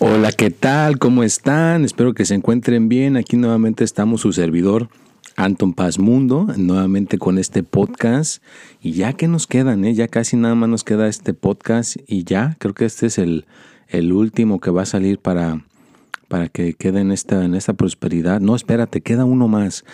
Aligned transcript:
Hola, 0.00 0.32
¿qué 0.32 0.50
tal? 0.50 0.98
¿Cómo 0.98 1.22
están? 1.22 1.84
Espero 1.84 2.14
que 2.14 2.24
se 2.24 2.34
encuentren 2.34 2.88
bien. 2.88 3.16
Aquí 3.16 3.36
nuevamente 3.36 3.84
estamos 3.84 4.22
su 4.22 4.32
servidor. 4.32 4.88
Anton 5.38 5.72
Paz 5.72 6.00
Mundo, 6.00 6.48
nuevamente 6.56 7.16
con 7.16 7.38
este 7.38 7.62
podcast. 7.62 8.42
Y 8.82 8.92
ya 8.92 9.12
que 9.12 9.28
nos 9.28 9.46
quedan, 9.46 9.84
¿eh? 9.84 9.94
ya 9.94 10.08
casi 10.08 10.36
nada 10.36 10.56
más 10.56 10.68
nos 10.68 10.82
queda 10.82 11.06
este 11.06 11.32
podcast 11.32 11.96
y 12.08 12.24
ya, 12.24 12.56
creo 12.58 12.74
que 12.74 12.84
este 12.84 13.06
es 13.06 13.18
el, 13.18 13.46
el 13.86 14.12
último 14.12 14.58
que 14.58 14.72
va 14.72 14.82
a 14.82 14.86
salir 14.86 15.20
para, 15.20 15.64
para 16.26 16.48
que 16.48 16.74
quede 16.74 17.02
en 17.02 17.12
esta, 17.12 17.44
en 17.44 17.54
esta 17.54 17.74
prosperidad. 17.74 18.40
No, 18.40 18.56
espérate, 18.56 19.00
queda 19.00 19.24
uno 19.24 19.46
más. 19.46 19.84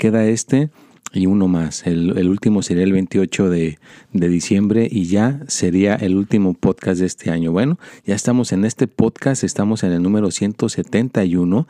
Queda 0.00 0.26
este 0.26 0.70
y 1.12 1.26
uno 1.26 1.46
más. 1.46 1.86
El, 1.86 2.18
el 2.18 2.28
último 2.28 2.62
sería 2.62 2.82
el 2.82 2.92
28 2.92 3.50
de, 3.50 3.78
de, 4.12 4.28
diciembre 4.28 4.88
y 4.90 5.04
ya 5.04 5.42
sería 5.46 5.94
el 5.94 6.16
último 6.16 6.54
podcast 6.54 6.98
de 6.98 7.06
este 7.06 7.30
año. 7.30 7.52
Bueno, 7.52 7.78
ya 8.04 8.16
estamos 8.16 8.50
en 8.50 8.64
este 8.64 8.88
podcast, 8.88 9.44
estamos 9.44 9.84
en 9.84 9.92
el 9.92 10.02
número 10.02 10.32
171. 10.32 11.68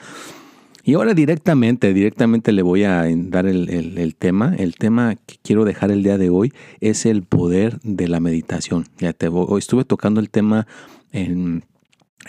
Y 0.84 0.95
ahora 0.95 1.14
directamente, 1.14 1.95
directamente 1.95 2.50
le 2.50 2.62
voy 2.62 2.82
a 2.84 3.06
dar 3.09 3.46
el, 3.46 4.16
tema. 4.18 4.54
El 4.59 4.74
tema 4.74 5.14
que 5.14 5.36
quiero 5.42 5.64
dejar 5.64 5.92
el 5.92 6.02
día 6.02 6.18
de 6.18 6.28
hoy 6.28 6.52
es 6.80 7.06
el 7.06 7.23
poder 7.23 7.79
de 7.82 8.09
la 8.09 8.18
meditación. 8.18 8.87
Ya 8.98 9.12
te 9.12 9.29
voy, 9.29 9.59
estuve 9.59 9.84
tocando 9.84 10.20
el 10.20 10.29
tema 10.29 10.66
en, 11.12 11.62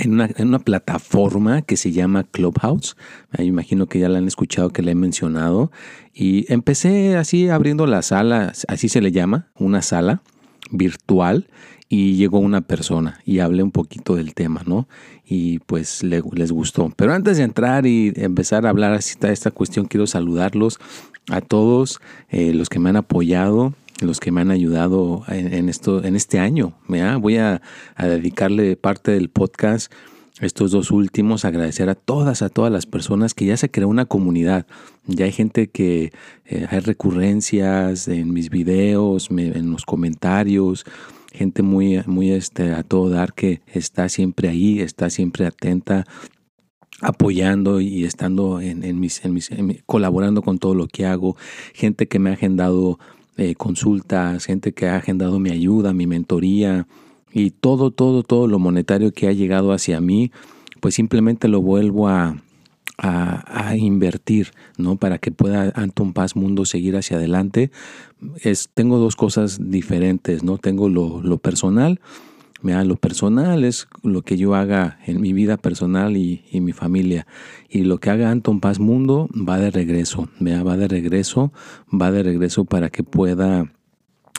una, 0.05 0.29
en 0.35 0.47
una, 0.49 0.59
plataforma 0.59 1.63
que 1.63 1.77
se 1.77 1.91
llama 1.91 2.25
Clubhouse. 2.25 2.95
Me 3.35 3.43
imagino 3.43 3.87
que 3.87 3.97
ya 3.97 4.07
la 4.07 4.19
han 4.19 4.27
escuchado, 4.27 4.69
que 4.69 4.83
le 4.83 4.91
he 4.91 4.95
mencionado. 4.95 5.71
Y 6.13 6.51
empecé 6.53 7.17
así 7.17 7.49
abriendo 7.49 7.87
la 7.87 8.03
sala, 8.03 8.53
así 8.67 8.87
se 8.87 9.01
le 9.01 9.11
llama, 9.11 9.51
una 9.55 9.81
sala 9.81 10.21
virtual 10.69 11.47
y 11.93 12.15
llegó 12.15 12.39
una 12.39 12.61
persona 12.61 13.19
y 13.23 13.37
hablé 13.37 13.61
un 13.61 13.69
poquito 13.69 14.15
del 14.15 14.33
tema, 14.33 14.63
¿no? 14.65 14.87
Y 15.27 15.59
pues 15.59 16.01
le, 16.01 16.23
les 16.33 16.51
gustó. 16.51 16.91
Pero 16.95 17.13
antes 17.13 17.37
de 17.37 17.43
entrar 17.43 17.85
y 17.85 18.11
empezar 18.15 18.65
a 18.65 18.69
hablar 18.69 18.93
así 18.93 19.13
de 19.19 19.31
esta 19.31 19.51
cuestión, 19.51 19.85
quiero 19.85 20.07
saludarlos 20.07 20.79
a 21.29 21.39
todos 21.39 22.01
eh, 22.29 22.51
los 22.51 22.69
que 22.69 22.79
me 22.79 22.89
han 22.89 22.95
apoyado, 22.95 23.75
los 24.01 24.19
que 24.19 24.31
me 24.31 24.41
han 24.41 24.49
ayudado 24.49 25.23
en, 25.27 25.69
esto, 25.69 26.03
en 26.03 26.15
este 26.15 26.39
año. 26.39 26.73
Voy 26.87 27.37
a, 27.37 27.61
a 27.95 28.07
dedicarle 28.07 28.75
parte 28.75 29.11
del 29.11 29.29
podcast 29.29 29.93
estos 30.41 30.71
dos 30.71 30.89
últimos, 30.89 31.45
agradecer 31.45 31.89
a 31.89 31.95
todas, 31.95 32.41
a 32.41 32.49
todas 32.49 32.71
las 32.71 32.87
personas 32.87 33.35
que 33.35 33.45
ya 33.45 33.55
se 33.55 33.69
creó 33.69 33.87
una 33.87 34.05
comunidad. 34.05 34.65
Ya 35.05 35.25
hay 35.25 35.31
gente 35.31 35.67
que 35.67 36.11
eh, 36.45 36.67
hay 36.69 36.79
recurrencias 36.79 38.07
en 38.07 38.33
mis 38.33 38.49
videos, 38.49 39.29
me, 39.29 39.47
en 39.47 39.71
los 39.71 39.85
comentarios, 39.85 40.85
gente 41.33 41.63
muy, 41.63 42.01
muy 42.05 42.31
este, 42.31 42.71
a 42.71 42.83
todo 42.83 43.09
dar 43.09 43.33
que 43.33 43.61
está 43.67 44.07
siempre 44.07 44.49
ahí, 44.49 44.79
está 44.79 45.09
siempre 45.09 45.45
atenta, 45.45 46.05
apoyando 47.01 47.81
y 47.81 48.05
estando 48.05 48.61
en, 48.61 48.83
en, 48.83 48.99
mis, 48.99 49.23
en, 49.25 49.33
mis, 49.33 49.49
colaborando 49.85 50.41
con 50.41 50.59
todo 50.59 50.75
lo 50.75 50.87
que 50.87 51.05
hago, 51.05 51.35
gente 51.73 52.07
que 52.07 52.19
me 52.19 52.29
ha 52.29 52.33
agendado 52.33 52.99
eh, 53.35 53.55
consultas, 53.55 54.45
gente 54.45 54.73
que 54.73 54.87
ha 54.87 54.97
agendado 54.97 55.39
mi 55.39 55.49
ayuda, 55.49 55.91
mi 55.91 56.07
mentoría 56.07 56.87
y 57.31 57.49
todo, 57.49 57.91
todo, 57.91 58.23
todo 58.23 58.47
lo 58.47 58.59
monetario 58.59 59.11
que 59.11 59.27
ha 59.27 59.33
llegado 59.33 59.73
hacia 59.73 59.99
mí, 59.99 60.31
pues 60.79 60.95
simplemente 60.95 61.47
lo 61.47 61.61
vuelvo 61.61 62.07
a, 62.07 62.37
a, 62.97 63.75
invertir, 63.75 64.51
¿no? 64.77 64.97
Para 64.97 65.17
que 65.17 65.31
pueda 65.31 65.71
Anton 65.75 66.13
Paz 66.13 66.35
Mundo 66.35 66.65
seguir 66.65 66.95
hacia 66.95 67.17
adelante. 67.17 67.71
Es, 68.41 68.69
tengo 68.73 68.97
dos 68.97 69.15
cosas 69.15 69.59
diferentes, 69.69 70.43
¿no? 70.43 70.57
Tengo 70.57 70.89
lo, 70.89 71.21
lo 71.21 71.37
personal, 71.37 71.99
mira, 72.61 72.83
lo 72.83 72.95
personal 72.95 73.63
es 73.63 73.87
lo 74.03 74.21
que 74.21 74.37
yo 74.37 74.55
haga 74.55 74.99
en 75.05 75.21
mi 75.21 75.33
vida 75.33 75.57
personal 75.57 76.17
y, 76.17 76.43
y, 76.51 76.61
mi 76.61 76.71
familia. 76.71 77.27
Y 77.69 77.83
lo 77.83 77.99
que 77.99 78.09
haga 78.09 78.31
Anton 78.31 78.59
Paz 78.59 78.79
Mundo 78.79 79.27
va 79.33 79.59
de 79.59 79.71
regreso, 79.71 80.29
mira, 80.39 80.63
va 80.63 80.77
de 80.77 80.87
regreso, 80.87 81.51
va 81.91 82.11
de 82.11 82.23
regreso 82.23 82.65
para 82.65 82.89
que 82.89 83.03
pueda 83.03 83.71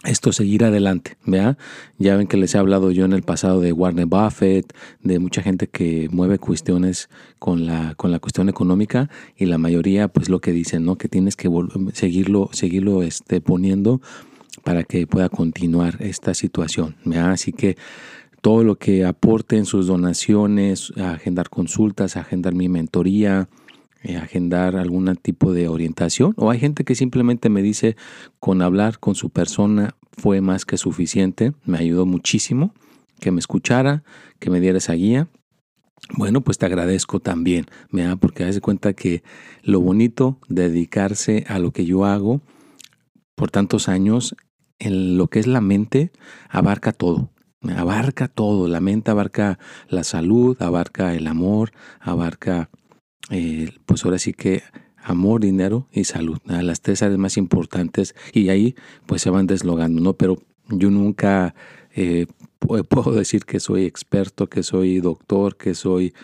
esto 0.05 0.33
seguir 0.33 0.65
adelante, 0.65 1.17
¿vea? 1.25 1.57
Ya 1.99 2.17
ven 2.17 2.27
que 2.27 2.37
les 2.37 2.55
he 2.55 2.59
hablado 2.59 2.91
yo 2.91 3.05
en 3.05 3.13
el 3.13 3.23
pasado 3.23 3.61
de 3.61 3.73
Warner 3.73 4.07
Buffett, 4.07 4.75
de 5.03 5.19
mucha 5.19 5.43
gente 5.43 5.67
que 5.67 6.09
mueve 6.11 6.39
cuestiones 6.39 7.09
con 7.39 7.67
la, 7.67 7.95
con 7.97 8.11
la 8.11 8.19
cuestión 8.19 8.49
económica 8.49 9.11
y 9.37 9.47
la 9.47 9.59
mayoría 9.59 10.09
pues 10.09 10.29
lo 10.29 10.41
que 10.41 10.53
dicen, 10.53 10.85
¿no? 10.85 10.97
Que 10.97 11.09
tienes 11.09 11.37
que 11.37 11.51
seguirlo, 11.93 12.51
seguirlo 12.53 13.03
este, 13.03 13.41
poniendo 13.41 14.01
para 14.63 14.85
que 14.85 15.07
pueda 15.07 15.29
continuar 15.29 15.97
esta 16.01 16.35
situación, 16.35 16.97
¿vea? 17.05 17.31
Así 17.31 17.53
que 17.53 17.77
todo 18.41 18.63
lo 18.63 18.77
que 18.77 19.07
aporte 19.07 19.57
en 19.57 19.65
sus 19.65 19.87
donaciones, 19.87 20.93
agendar 20.99 21.49
consultas, 21.49 22.17
agendar 22.17 22.55
mi 22.55 22.69
mentoría, 22.69 23.49
agendar 24.21 24.77
algún 24.77 25.15
tipo 25.17 25.53
de 25.53 25.69
orientación 25.69 26.35
o 26.37 26.51
hay 26.51 26.59
gente 26.59 26.85
que 26.85 26.95
simplemente 26.95 27.49
me 27.49 27.63
dice 27.63 27.97
con 28.39 28.63
hablar 28.63 28.99
con 28.99 29.15
su 29.15 29.31
persona 29.31 29.95
fue 30.13 30.41
más 30.41 30.65
que 30.65 30.77
suficiente, 30.77 31.53
me 31.65 31.79
ayudó 31.79 32.07
muchísimo 32.07 32.73
que 33.21 33.31
me 33.31 33.41
escuchara, 33.41 34.05
que 34.39 34.51
me 34.51 34.61
diera 34.61 34.79
esa 34.79 34.93
guía. 34.93 35.29
Bueno, 36.17 36.43
pues 36.43 36.59
te 36.59 36.67
agradezco 36.67 37.21
también, 37.21 37.67
¿verdad? 37.91 38.19
porque 38.21 38.45
das 38.45 38.61
cuenta 38.61 38.93
que 38.93 39.23
lo 39.63 39.81
bonito 39.81 40.39
de 40.49 40.69
dedicarse 40.69 41.45
a 41.49 41.59
lo 41.59 41.73
que 41.73 41.87
yo 41.87 42.05
hago 42.05 42.43
por 43.35 43.51
tantos 43.51 43.89
años, 43.89 44.37
en 44.79 45.17
lo 45.17 45.29
que 45.29 45.39
es 45.39 45.47
la 45.47 45.61
mente, 45.61 46.13
abarca 46.51 46.93
todo, 46.93 47.31
abarca 47.75 48.29
todo, 48.29 48.69
la 48.69 48.81
mente 48.81 49.11
abarca 49.11 49.59
la 49.89 50.05
salud, 50.05 50.61
abarca 50.61 51.15
el 51.15 51.27
amor, 51.27 51.73
abarca 52.01 52.69
eh, 53.31 53.71
pues 53.87 54.05
ahora 54.05 54.19
sí 54.19 54.33
que 54.33 54.63
amor, 55.03 55.43
dinero 55.43 55.89
y 55.93 56.05
salud, 56.05 56.39
¿no? 56.45 56.61
las 56.63 56.81
tres 56.81 57.03
áreas 57.03 57.19
más 57.19 57.37
importantes 57.37 58.15
y 58.33 58.49
ahí 58.49 58.75
pues 59.07 59.23
se 59.23 59.31
van 59.31 59.47
deslogando, 59.47 60.01
¿no? 60.01 60.15
Pero 60.15 60.39
yo 60.69 60.91
nunca 60.91 61.55
eh, 61.95 62.27
puedo 62.59 63.13
decir 63.13 63.45
que 63.45 63.61
soy 63.61 63.85
experto, 63.85 64.49
que 64.49 64.63
soy 64.63 65.01
doctor, 65.01 65.57
que 65.57 65.75
soy 65.75 66.15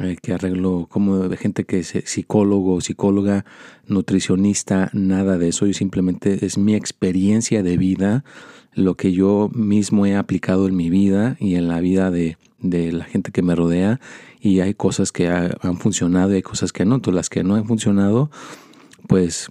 eh, 0.00 0.16
que 0.20 0.32
arreglo 0.32 0.86
como 0.90 1.28
de 1.28 1.36
gente 1.36 1.64
que 1.64 1.78
es 1.78 1.94
psicólogo, 2.04 2.80
psicóloga, 2.80 3.44
nutricionista, 3.86 4.90
nada 4.92 5.38
de 5.38 5.48
eso, 5.48 5.66
yo 5.66 5.72
simplemente 5.72 6.44
es 6.44 6.58
mi 6.58 6.74
experiencia 6.74 7.62
de 7.62 7.76
vida, 7.76 8.24
lo 8.72 8.96
que 8.96 9.12
yo 9.12 9.50
mismo 9.54 10.04
he 10.04 10.16
aplicado 10.16 10.66
en 10.66 10.76
mi 10.76 10.90
vida 10.90 11.36
y 11.38 11.54
en 11.54 11.68
la 11.68 11.80
vida 11.80 12.10
de, 12.10 12.38
de 12.58 12.92
la 12.92 13.04
gente 13.04 13.30
que 13.30 13.42
me 13.42 13.54
rodea 13.54 14.00
y 14.40 14.60
hay 14.60 14.74
cosas 14.74 15.12
que 15.12 15.28
ha, 15.28 15.56
han 15.60 15.78
funcionado 15.78 16.32
y 16.32 16.36
hay 16.36 16.42
cosas 16.42 16.72
que 16.72 16.84
no. 16.84 16.96
Entonces, 16.96 17.14
las 17.14 17.30
que 17.30 17.44
no 17.44 17.54
han 17.54 17.66
funcionado, 17.66 18.30
pues 19.06 19.48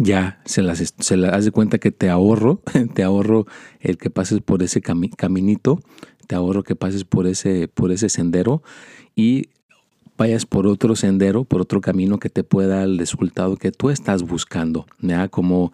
ya 0.00 0.40
se 0.44 0.62
las, 0.62 0.94
se 0.98 1.16
las 1.16 1.32
das 1.32 1.44
de 1.44 1.50
cuenta 1.50 1.78
que 1.78 1.90
te 1.90 2.08
ahorro, 2.08 2.62
te 2.94 3.02
ahorro 3.02 3.46
el 3.80 3.98
que 3.98 4.10
pases 4.10 4.40
por 4.40 4.62
ese 4.62 4.80
cami 4.80 5.10
caminito, 5.10 5.80
te 6.26 6.34
ahorro 6.34 6.62
que 6.62 6.76
pases 6.76 7.04
por 7.04 7.26
ese, 7.26 7.68
por 7.68 7.92
ese 7.92 8.08
sendero 8.08 8.62
y 9.14 9.48
vayas 10.16 10.46
por 10.46 10.66
otro 10.66 10.96
sendero, 10.96 11.44
por 11.44 11.60
otro 11.60 11.80
camino 11.80 12.18
que 12.18 12.30
te 12.30 12.44
pueda 12.44 12.76
dar 12.76 12.84
el 12.84 12.98
resultado 12.98 13.56
que 13.56 13.72
tú 13.72 13.90
estás 13.90 14.22
buscando, 14.22 14.86
¿ya? 15.00 15.28
Como, 15.28 15.72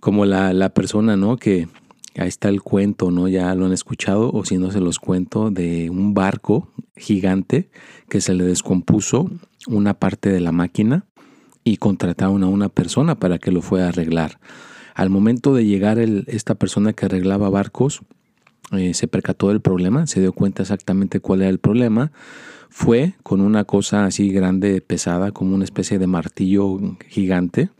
como 0.00 0.24
la, 0.24 0.52
la 0.52 0.70
persona, 0.70 1.16
¿no? 1.16 1.36
Que, 1.36 1.68
Ahí 2.16 2.28
está 2.28 2.48
el 2.48 2.62
cuento, 2.62 3.10
¿no? 3.10 3.26
Ya 3.26 3.52
lo 3.56 3.66
han 3.66 3.72
escuchado, 3.72 4.30
o 4.32 4.44
si 4.44 4.56
no 4.56 4.70
se 4.70 4.78
los 4.78 5.00
cuento, 5.00 5.50
de 5.50 5.90
un 5.90 6.14
barco 6.14 6.68
gigante 6.96 7.68
que 8.08 8.20
se 8.20 8.34
le 8.34 8.44
descompuso 8.44 9.30
una 9.66 9.94
parte 9.94 10.30
de 10.30 10.40
la 10.40 10.52
máquina 10.52 11.06
y 11.64 11.78
contrataron 11.78 12.44
a 12.44 12.46
una 12.46 12.68
persona 12.68 13.16
para 13.16 13.38
que 13.38 13.50
lo 13.50 13.62
fuera 13.62 13.86
a 13.86 13.88
arreglar. 13.88 14.38
Al 14.94 15.10
momento 15.10 15.54
de 15.54 15.66
llegar 15.66 15.98
el, 15.98 16.24
esta 16.28 16.54
persona 16.54 16.92
que 16.92 17.06
arreglaba 17.06 17.50
barcos, 17.50 18.02
eh, 18.72 18.94
se 18.94 19.08
percató 19.08 19.48
del 19.48 19.60
problema, 19.60 20.06
se 20.06 20.20
dio 20.20 20.32
cuenta 20.32 20.62
exactamente 20.62 21.20
cuál 21.20 21.42
era 21.42 21.50
el 21.50 21.58
problema, 21.58 22.12
fue 22.70 23.14
con 23.22 23.40
una 23.40 23.64
cosa 23.64 24.04
así 24.04 24.30
grande, 24.30 24.80
pesada, 24.80 25.32
como 25.32 25.54
una 25.54 25.64
especie 25.64 25.98
de 25.98 26.06
martillo 26.06 26.78
gigante, 27.08 27.70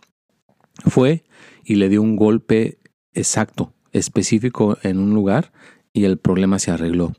fue 0.86 1.24
y 1.64 1.76
le 1.76 1.88
dio 1.88 2.02
un 2.02 2.16
golpe 2.16 2.78
exacto 3.12 3.72
específico 3.92 4.78
en 4.82 4.98
un 4.98 5.14
lugar 5.14 5.52
y 5.92 6.04
el 6.04 6.18
problema 6.18 6.58
se 6.58 6.70
arregló. 6.70 7.12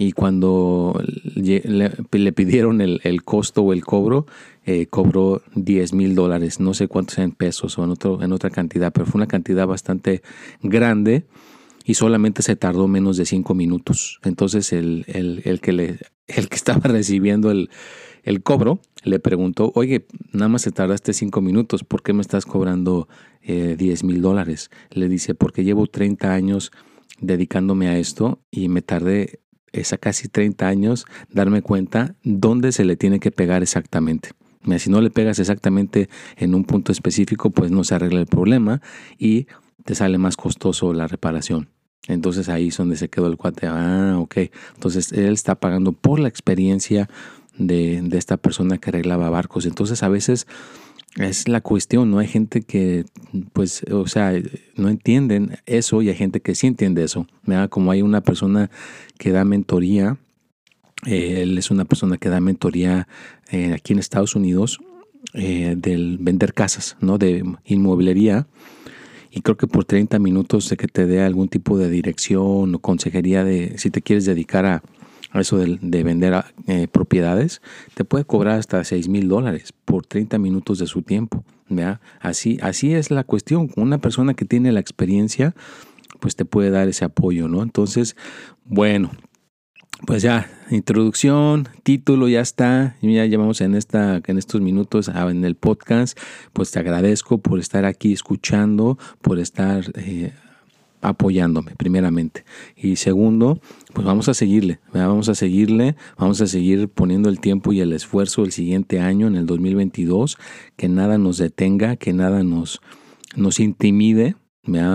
y 0.00 0.12
cuando 0.12 1.02
le, 1.34 2.32
pidieron 2.32 2.80
el, 2.80 3.22
costo 3.24 3.62
o 3.62 3.72
el 3.72 3.84
cobro, 3.84 4.26
eh, 4.64 4.86
cobró 4.86 5.42
10 5.56 5.92
mil 5.92 6.14
dólares, 6.14 6.60
no 6.60 6.72
sé 6.72 6.86
cuántos 6.86 7.18
en 7.18 7.32
pesos 7.32 7.78
o 7.78 7.84
en, 8.22 8.32
otra 8.32 8.50
cantidad, 8.50 8.92
pero 8.92 9.06
fue 9.06 9.18
una 9.18 9.26
cantidad 9.26 9.66
bastante 9.66 10.22
grande 10.62 11.24
y 11.88 11.94
solamente 11.94 12.42
se 12.42 12.54
tardó 12.54 12.86
menos 12.86 13.16
de 13.16 13.24
5 13.24 13.54
minutos. 13.54 14.20
Entonces 14.22 14.74
el, 14.74 15.06
que, 15.62 15.72
le, 15.72 15.98
el 16.26 16.50
que 16.50 16.54
estaba 16.54 16.80
recibiendo 16.84 17.50
el, 17.50 17.70
el 18.24 18.42
cobro 18.42 18.80
le 19.04 19.18
preguntó, 19.20 19.72
oye, 19.74 20.06
nada 20.32 20.50
más 20.50 20.62
se 20.62 20.70
tardaste 20.70 21.14
5 21.14 21.40
minutos, 21.40 21.84
¿por 21.84 22.02
qué 22.02 22.12
me 22.12 22.20
estás 22.20 22.44
cobrando 22.44 23.08
10 23.42 23.80
eh, 23.80 24.06
mil 24.06 24.20
dólares? 24.20 24.70
Le 24.90 25.08
dice, 25.08 25.34
porque 25.34 25.64
llevo 25.64 25.86
30 25.86 26.30
años 26.30 26.72
dedicándome 27.22 27.88
a 27.88 27.96
esto 27.98 28.38
y 28.50 28.68
me 28.68 28.82
tardé 28.82 29.40
esa 29.72 29.96
casi 29.96 30.28
30 30.28 30.68
años 30.68 31.06
darme 31.30 31.62
cuenta 31.62 32.16
dónde 32.22 32.72
se 32.72 32.84
le 32.84 32.96
tiene 32.96 33.18
que 33.18 33.30
pegar 33.30 33.62
exactamente. 33.62 34.32
Si 34.76 34.90
no 34.90 35.00
le 35.00 35.08
pegas 35.08 35.38
exactamente 35.38 36.10
en 36.36 36.54
un 36.54 36.64
punto 36.64 36.92
específico, 36.92 37.48
pues 37.48 37.70
no 37.70 37.82
se 37.82 37.94
arregla 37.94 38.20
el 38.20 38.26
problema 38.26 38.82
y 39.16 39.46
te 39.86 39.94
sale 39.94 40.18
más 40.18 40.36
costoso 40.36 40.92
la 40.92 41.06
reparación. 41.06 41.70
Entonces 42.08 42.48
ahí 42.48 42.68
es 42.68 42.76
donde 42.76 42.96
se 42.96 43.08
quedó 43.08 43.28
el 43.28 43.36
cuate. 43.36 43.66
Ah, 43.66 44.16
ok. 44.18 44.36
Entonces 44.74 45.12
él 45.12 45.32
está 45.32 45.54
pagando 45.54 45.92
por 45.92 46.18
la 46.18 46.28
experiencia 46.28 47.08
de, 47.56 48.00
de 48.02 48.18
esta 48.18 48.36
persona 48.36 48.78
que 48.78 48.90
arreglaba 48.90 49.30
barcos. 49.30 49.66
Entonces 49.66 50.02
a 50.02 50.08
veces 50.08 50.46
es 51.16 51.48
la 51.48 51.60
cuestión, 51.60 52.10
¿no? 52.10 52.18
Hay 52.18 52.28
gente 52.28 52.62
que, 52.62 53.04
pues, 53.52 53.82
o 53.90 54.06
sea, 54.06 54.32
no 54.76 54.88
entienden 54.88 55.58
eso 55.66 56.02
y 56.02 56.08
hay 56.08 56.14
gente 56.14 56.40
que 56.40 56.54
sí 56.54 56.66
entiende 56.66 57.02
eso. 57.02 57.26
¿verdad? 57.44 57.68
Como 57.68 57.90
hay 57.90 58.02
una 58.02 58.20
persona 58.20 58.70
que 59.18 59.32
da 59.32 59.44
mentoría, 59.44 60.18
eh, 61.06 61.42
él 61.42 61.58
es 61.58 61.70
una 61.70 61.84
persona 61.84 62.18
que 62.18 62.28
da 62.28 62.40
mentoría 62.40 63.08
eh, 63.50 63.72
aquí 63.72 63.92
en 63.92 63.98
Estados 63.98 64.34
Unidos 64.34 64.80
eh, 65.34 65.74
del 65.76 66.18
vender 66.18 66.54
casas, 66.54 66.96
¿no? 67.00 67.18
De 67.18 67.42
inmobiliaria. 67.64 68.46
Y 69.30 69.42
creo 69.42 69.56
que 69.56 69.66
por 69.66 69.84
30 69.84 70.18
minutos 70.18 70.68
de 70.68 70.76
que 70.76 70.88
te 70.88 71.06
dé 71.06 71.22
algún 71.22 71.48
tipo 71.48 71.78
de 71.78 71.90
dirección 71.90 72.74
o 72.74 72.78
consejería 72.78 73.44
de 73.44 73.76
si 73.78 73.90
te 73.90 74.02
quieres 74.02 74.24
dedicar 74.24 74.64
a, 74.66 74.82
eso 75.34 75.58
de, 75.58 76.02
vender 76.02 76.44
eh, 76.66 76.88
propiedades, 76.88 77.60
te 77.94 78.04
puede 78.04 78.24
cobrar 78.24 78.58
hasta 78.58 78.82
6 78.82 79.08
mil 79.08 79.28
dólares 79.28 79.74
por 79.84 80.06
30 80.06 80.38
minutos 80.38 80.78
de 80.78 80.86
su 80.86 81.02
tiempo. 81.02 81.44
Así, 82.20 82.58
así 82.62 82.94
es 82.94 83.10
la 83.10 83.24
cuestión. 83.24 83.70
Una 83.76 83.98
persona 83.98 84.34
que 84.34 84.44
tiene 84.44 84.72
la 84.72 84.80
experiencia, 84.80 85.54
pues 86.20 86.34
te 86.34 86.44
puede 86.44 86.70
dar 86.70 86.88
ese 86.88 87.04
apoyo, 87.04 87.48
¿no? 87.48 87.62
Entonces, 87.62 88.16
bueno, 88.64 89.10
pues 90.06 90.22
ya, 90.22 90.50
introducción, 90.70 91.68
título, 91.82 92.28
ya 92.28 92.40
está. 92.40 92.96
Ya 93.02 93.26
llevamos 93.26 93.60
en, 93.60 93.74
esta, 93.74 94.20
en 94.24 94.38
estos 94.38 94.60
minutos 94.60 95.08
ah, 95.08 95.28
en 95.30 95.44
el 95.44 95.54
podcast. 95.54 96.18
Pues 96.52 96.70
te 96.70 96.78
agradezco 96.78 97.38
por 97.38 97.58
estar 97.58 97.84
aquí 97.84 98.12
escuchando, 98.12 98.98
por 99.20 99.38
estar 99.38 99.84
eh, 99.96 100.32
apoyándome, 101.00 101.74
primeramente. 101.76 102.44
Y 102.76 102.96
segundo, 102.96 103.60
pues 103.92 104.06
vamos 104.06 104.28
a 104.28 104.34
seguirle, 104.34 104.80
vamos 104.92 105.28
a 105.28 105.34
seguirle, 105.34 105.96
vamos 106.16 106.40
a 106.40 106.46
seguir 106.46 106.88
poniendo 106.88 107.28
el 107.28 107.40
tiempo 107.40 107.72
y 107.72 107.80
el 107.80 107.92
esfuerzo 107.92 108.44
el 108.44 108.52
siguiente 108.52 109.00
año, 109.00 109.26
en 109.26 109.36
el 109.36 109.46
2022, 109.46 110.38
que 110.76 110.88
nada 110.88 111.18
nos 111.18 111.38
detenga, 111.38 111.96
que 111.96 112.12
nada 112.12 112.42
nos, 112.42 112.80
nos 113.36 113.60
intimide. 113.60 114.36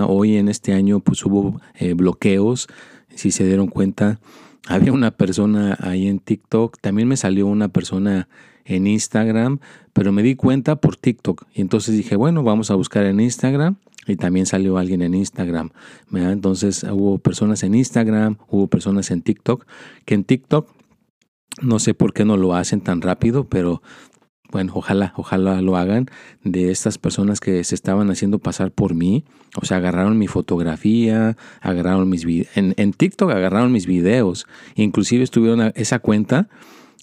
Hoy 0.06 0.36
en 0.36 0.48
este 0.48 0.72
año 0.72 1.00
pues 1.00 1.26
hubo 1.26 1.60
eh, 1.74 1.94
bloqueos, 1.94 2.68
si 3.12 3.32
se 3.32 3.44
dieron 3.44 3.66
cuenta, 3.66 4.20
había 4.66 4.92
una 4.92 5.10
persona 5.10 5.76
ahí 5.80 6.08
en 6.08 6.18
TikTok, 6.18 6.78
también 6.80 7.08
me 7.08 7.16
salió 7.16 7.46
una 7.46 7.68
persona 7.68 8.28
en 8.64 8.86
Instagram, 8.86 9.60
pero 9.92 10.12
me 10.12 10.22
di 10.22 10.36
cuenta 10.36 10.76
por 10.76 10.96
TikTok. 10.96 11.44
Y 11.54 11.60
entonces 11.60 11.94
dije, 11.96 12.16
bueno, 12.16 12.42
vamos 12.42 12.70
a 12.70 12.74
buscar 12.74 13.04
en 13.04 13.20
Instagram 13.20 13.76
y 14.06 14.16
también 14.16 14.46
salió 14.46 14.78
alguien 14.78 15.02
en 15.02 15.14
Instagram. 15.14 15.70
Entonces 16.12 16.84
hubo 16.84 17.18
personas 17.18 17.62
en 17.62 17.74
Instagram, 17.74 18.38
hubo 18.48 18.66
personas 18.66 19.10
en 19.10 19.22
TikTok, 19.22 19.66
que 20.04 20.14
en 20.14 20.24
TikTok 20.24 20.68
no 21.62 21.78
sé 21.78 21.94
por 21.94 22.12
qué 22.12 22.24
no 22.24 22.36
lo 22.36 22.54
hacen 22.54 22.80
tan 22.80 23.00
rápido, 23.00 23.48
pero 23.48 23.82
bueno, 24.54 24.72
ojalá, 24.76 25.12
ojalá 25.16 25.60
lo 25.60 25.76
hagan, 25.76 26.06
de 26.44 26.70
estas 26.70 26.96
personas 26.96 27.40
que 27.40 27.64
se 27.64 27.74
estaban 27.74 28.08
haciendo 28.08 28.38
pasar 28.38 28.70
por 28.70 28.94
mí. 28.94 29.24
O 29.60 29.66
sea, 29.66 29.78
agarraron 29.78 30.16
mi 30.16 30.28
fotografía, 30.28 31.36
agarraron 31.60 32.08
mis 32.08 32.24
videos. 32.24 32.48
En, 32.54 32.92
TikTok 32.92 33.32
agarraron 33.32 33.72
mis 33.72 33.86
videos. 33.86 34.46
Inclusive 34.76 35.24
estuvieron 35.24 35.72
esa 35.74 35.98
cuenta, 35.98 36.48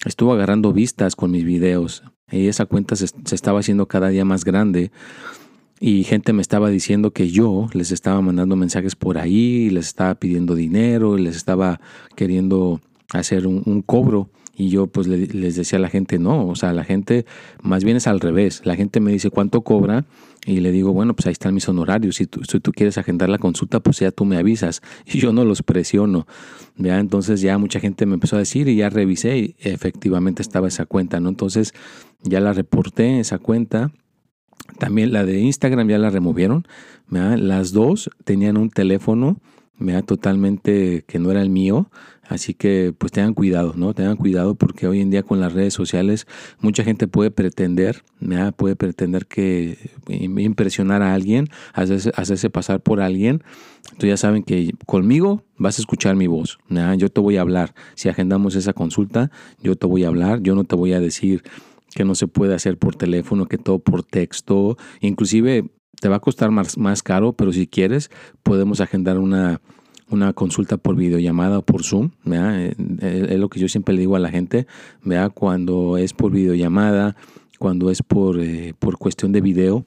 estuvo 0.06 0.32
agarrando 0.32 0.72
vistas 0.72 1.14
con 1.14 1.30
mis 1.30 1.44
videos. 1.44 2.02
Y 2.30 2.46
esa 2.48 2.64
cuenta 2.64 2.96
se 2.96 3.06
estaba 3.34 3.60
haciendo 3.60 3.86
cada 3.86 4.08
día 4.08 4.24
más 4.24 4.46
grande 4.46 4.90
y 5.78 6.04
gente 6.04 6.32
me 6.32 6.40
estaba 6.40 6.70
diciendo 6.70 7.10
que 7.10 7.28
yo 7.28 7.68
les 7.74 7.90
estaba 7.90 8.22
mandando 8.22 8.56
mensajes 8.56 8.96
por 8.96 9.18
ahí, 9.18 9.68
les 9.68 9.88
estaba 9.88 10.14
pidiendo 10.14 10.54
dinero, 10.54 11.18
les 11.18 11.36
estaba 11.36 11.82
queriendo 12.16 12.80
hacer 13.12 13.46
un, 13.46 13.82
cobro. 13.82 14.30
Y 14.54 14.68
yo 14.68 14.86
pues 14.86 15.06
les 15.06 15.56
decía 15.56 15.78
a 15.78 15.82
la 15.82 15.88
gente, 15.88 16.18
no, 16.18 16.46
o 16.46 16.54
sea, 16.54 16.72
la 16.72 16.84
gente 16.84 17.24
más 17.62 17.84
bien 17.84 17.96
es 17.96 18.06
al 18.06 18.20
revés. 18.20 18.60
La 18.64 18.76
gente 18.76 19.00
me 19.00 19.10
dice 19.10 19.30
cuánto 19.30 19.62
cobra 19.62 20.04
y 20.44 20.60
le 20.60 20.72
digo, 20.72 20.92
bueno, 20.92 21.14
pues 21.14 21.26
ahí 21.26 21.32
están 21.32 21.54
mis 21.54 21.68
honorarios. 21.68 22.16
Si 22.16 22.26
tú, 22.26 22.42
si 22.44 22.60
tú 22.60 22.72
quieres 22.72 22.98
agendar 22.98 23.28
la 23.28 23.38
consulta, 23.38 23.80
pues 23.80 24.00
ya 24.00 24.10
tú 24.10 24.24
me 24.24 24.36
avisas. 24.36 24.82
Y 25.06 25.18
yo 25.18 25.32
no 25.32 25.44
los 25.44 25.62
presiono. 25.62 26.26
¿ya? 26.76 26.98
Entonces 26.98 27.40
ya 27.40 27.56
mucha 27.58 27.80
gente 27.80 28.04
me 28.06 28.14
empezó 28.14 28.36
a 28.36 28.40
decir 28.40 28.68
y 28.68 28.76
ya 28.76 28.90
revisé 28.90 29.38
y 29.38 29.56
efectivamente 29.58 30.42
estaba 30.42 30.68
esa 30.68 30.84
cuenta, 30.84 31.18
¿no? 31.20 31.28
Entonces 31.30 31.72
ya 32.22 32.40
la 32.40 32.52
reporté, 32.52 33.20
esa 33.20 33.38
cuenta 33.38 33.90
también 34.78 35.12
la 35.12 35.24
de 35.24 35.40
Instagram 35.40 35.88
ya 35.88 35.98
la 35.98 36.10
removieron. 36.10 36.66
Las 37.10 37.72
dos 37.72 38.10
tenían 38.24 38.56
un 38.56 38.70
teléfono 38.70 39.38
totalmente 40.06 41.04
que 41.06 41.18
no 41.18 41.30
era 41.30 41.42
el 41.42 41.50
mío. 41.50 41.90
Así 42.32 42.54
que 42.54 42.94
pues 42.96 43.12
tengan 43.12 43.34
cuidado, 43.34 43.74
¿no? 43.76 43.92
Tengan 43.92 44.16
cuidado 44.16 44.54
porque 44.54 44.86
hoy 44.86 45.00
en 45.00 45.10
día 45.10 45.22
con 45.22 45.38
las 45.38 45.52
redes 45.52 45.74
sociales 45.74 46.26
mucha 46.60 46.82
gente 46.82 47.06
puede 47.06 47.30
pretender, 47.30 48.04
puede 48.56 48.74
pretender 48.74 49.26
que 49.26 49.76
impresionar 50.08 51.02
a 51.02 51.12
alguien, 51.12 51.48
hacerse, 51.74 52.10
hacerse 52.16 52.48
pasar 52.48 52.80
por 52.80 53.02
alguien. 53.02 53.42
Entonces 53.84 54.08
ya 54.08 54.16
saben 54.16 54.44
que 54.44 54.72
conmigo 54.86 55.44
vas 55.58 55.78
a 55.78 55.82
escuchar 55.82 56.16
mi 56.16 56.26
voz, 56.26 56.58
yo 56.96 57.10
te 57.10 57.20
voy 57.20 57.36
a 57.36 57.42
hablar. 57.42 57.74
Si 57.96 58.08
agendamos 58.08 58.54
esa 58.54 58.72
consulta, 58.72 59.30
yo 59.62 59.76
te 59.76 59.86
voy 59.86 60.04
a 60.04 60.08
hablar, 60.08 60.40
yo 60.40 60.54
no 60.54 60.64
te 60.64 60.74
voy 60.74 60.94
a 60.94 61.00
decir 61.00 61.42
que 61.94 62.06
no 62.06 62.14
se 62.14 62.28
puede 62.28 62.54
hacer 62.54 62.78
por 62.78 62.96
teléfono, 62.96 63.44
que 63.44 63.58
todo 63.58 63.78
por 63.78 64.04
texto, 64.04 64.78
inclusive 65.02 65.68
te 66.00 66.08
va 66.08 66.16
a 66.16 66.20
costar 66.20 66.50
más, 66.50 66.78
más 66.78 67.02
caro, 67.02 67.34
pero 67.34 67.52
si 67.52 67.66
quieres 67.66 68.10
podemos 68.42 68.80
agendar 68.80 69.18
una, 69.18 69.60
una 70.12 70.32
consulta 70.32 70.76
por 70.76 70.96
videollamada 70.96 71.58
o 71.58 71.62
por 71.62 71.82
Zoom. 71.84 72.10
Eh, 72.30 72.74
eh, 73.00 73.26
es 73.30 73.38
lo 73.38 73.48
que 73.48 73.60
yo 73.60 73.68
siempre 73.68 73.94
le 73.94 74.00
digo 74.00 74.16
a 74.16 74.18
la 74.18 74.30
gente, 74.30 74.66
vea 75.04 75.28
cuando 75.30 75.96
es 75.96 76.12
por 76.12 76.32
videollamada, 76.32 77.16
cuando 77.58 77.90
es 77.90 78.02
por, 78.02 78.40
eh, 78.40 78.74
por 78.78 78.98
cuestión 78.98 79.32
de 79.32 79.40
video, 79.40 79.84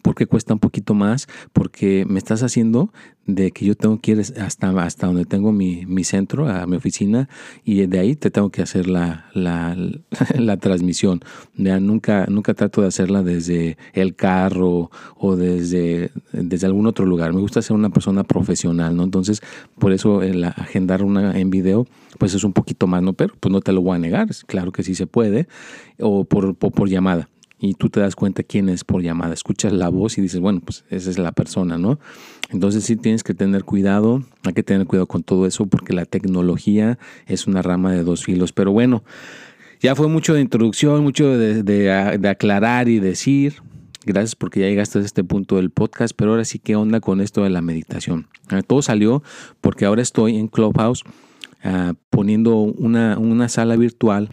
porque 0.00 0.26
cuesta 0.26 0.54
un 0.54 0.60
poquito 0.60 0.94
más, 0.94 1.28
porque 1.52 2.06
me 2.08 2.18
estás 2.18 2.42
haciendo 2.42 2.92
de 3.26 3.52
que 3.52 3.64
yo 3.64 3.76
tengo 3.76 4.00
que 4.00 4.12
ir 4.12 4.20
hasta, 4.20 4.70
hasta 4.82 5.06
donde 5.06 5.24
tengo 5.24 5.52
mi, 5.52 5.86
mi 5.86 6.02
centro, 6.02 6.48
a 6.48 6.66
mi 6.66 6.76
oficina, 6.76 7.28
y 7.64 7.86
de 7.86 7.98
ahí 7.98 8.16
te 8.16 8.30
tengo 8.30 8.50
que 8.50 8.62
hacer 8.62 8.88
la, 8.88 9.26
la, 9.34 9.76
la 10.38 10.56
transmisión. 10.56 11.20
Nunca, 11.56 12.26
nunca 12.28 12.54
trato 12.54 12.80
de 12.80 12.88
hacerla 12.88 13.22
desde 13.22 13.76
el 13.92 14.14
carro 14.14 14.90
o 15.16 15.36
desde, 15.36 16.10
desde 16.32 16.66
algún 16.66 16.86
otro 16.86 17.04
lugar. 17.04 17.32
Me 17.32 17.40
gusta 17.40 17.62
ser 17.62 17.76
una 17.76 17.90
persona 17.90 18.24
profesional, 18.24 18.96
¿no? 18.96 19.04
Entonces, 19.04 19.40
por 19.78 19.92
eso 19.92 20.22
el 20.22 20.42
agendar 20.44 21.02
una 21.04 21.38
en 21.38 21.50
video, 21.50 21.86
pues 22.18 22.34
es 22.34 22.44
un 22.44 22.52
poquito 22.52 22.86
más, 22.86 23.02
¿no? 23.02 23.12
Pero 23.12 23.34
pues 23.38 23.52
no 23.52 23.60
te 23.60 23.72
lo 23.72 23.82
voy 23.82 23.96
a 23.96 23.98
negar, 23.98 24.28
claro 24.46 24.72
que 24.72 24.82
sí 24.82 24.94
se 24.94 25.06
puede, 25.06 25.46
o 25.98 26.24
por, 26.24 26.54
por 26.54 26.88
llamada 26.88 27.28
y 27.62 27.74
tú 27.74 27.88
te 27.90 28.00
das 28.00 28.16
cuenta 28.16 28.42
quién 28.42 28.68
es 28.68 28.82
por 28.82 29.02
llamada. 29.02 29.32
Escuchas 29.32 29.72
la 29.72 29.88
voz 29.88 30.18
y 30.18 30.20
dices, 30.20 30.40
bueno, 30.40 30.60
pues 30.60 30.84
esa 30.90 31.08
es 31.10 31.16
la 31.16 31.30
persona, 31.30 31.78
¿no? 31.78 32.00
Entonces 32.50 32.82
sí 32.82 32.96
tienes 32.96 33.22
que 33.22 33.34
tener 33.34 33.62
cuidado, 33.62 34.24
hay 34.42 34.52
que 34.52 34.64
tener 34.64 34.84
cuidado 34.84 35.06
con 35.06 35.22
todo 35.22 35.46
eso 35.46 35.66
porque 35.66 35.92
la 35.92 36.04
tecnología 36.04 36.98
es 37.28 37.46
una 37.46 37.62
rama 37.62 37.92
de 37.92 38.02
dos 38.02 38.24
filos. 38.24 38.52
Pero 38.52 38.72
bueno, 38.72 39.04
ya 39.80 39.94
fue 39.94 40.08
mucho 40.08 40.34
de 40.34 40.40
introducción, 40.40 41.04
mucho 41.04 41.38
de, 41.38 42.28
aclarar 42.28 42.88
y 42.88 42.98
decir. 42.98 43.54
Gracias 44.04 44.34
porque 44.34 44.58
ya 44.58 44.66
llegaste 44.66 44.98
a 44.98 45.02
este 45.02 45.22
punto 45.22 45.54
del 45.54 45.70
podcast, 45.70 46.14
pero 46.16 46.32
ahora 46.32 46.44
sí, 46.44 46.58
¿qué 46.58 46.74
onda 46.74 46.98
con 46.98 47.20
esto 47.20 47.44
de 47.44 47.50
la 47.50 47.62
meditación? 47.62 48.26
Ah, 48.48 48.62
todo 48.62 48.82
salió 48.82 49.22
porque 49.60 49.84
ahora 49.84 50.02
estoy 50.02 50.36
en 50.36 50.48
Clubhouse 50.48 51.04
ah, 51.62 51.94
poniendo 52.10 52.56
una, 52.56 53.16
una 53.18 53.48
sala 53.48 53.76
virtual 53.76 54.30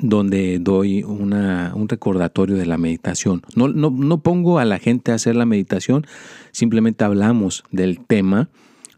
donde 0.00 0.58
doy 0.58 1.02
una, 1.02 1.72
un 1.74 1.88
recordatorio 1.88 2.56
de 2.56 2.66
la 2.66 2.78
meditación. 2.78 3.42
No, 3.54 3.68
no, 3.68 3.90
no, 3.90 4.22
pongo 4.22 4.58
a 4.58 4.64
la 4.64 4.78
gente 4.78 5.12
a 5.12 5.16
hacer 5.16 5.36
la 5.36 5.46
meditación, 5.46 6.06
simplemente 6.52 7.04
hablamos 7.04 7.64
del 7.70 8.00
tema 8.00 8.48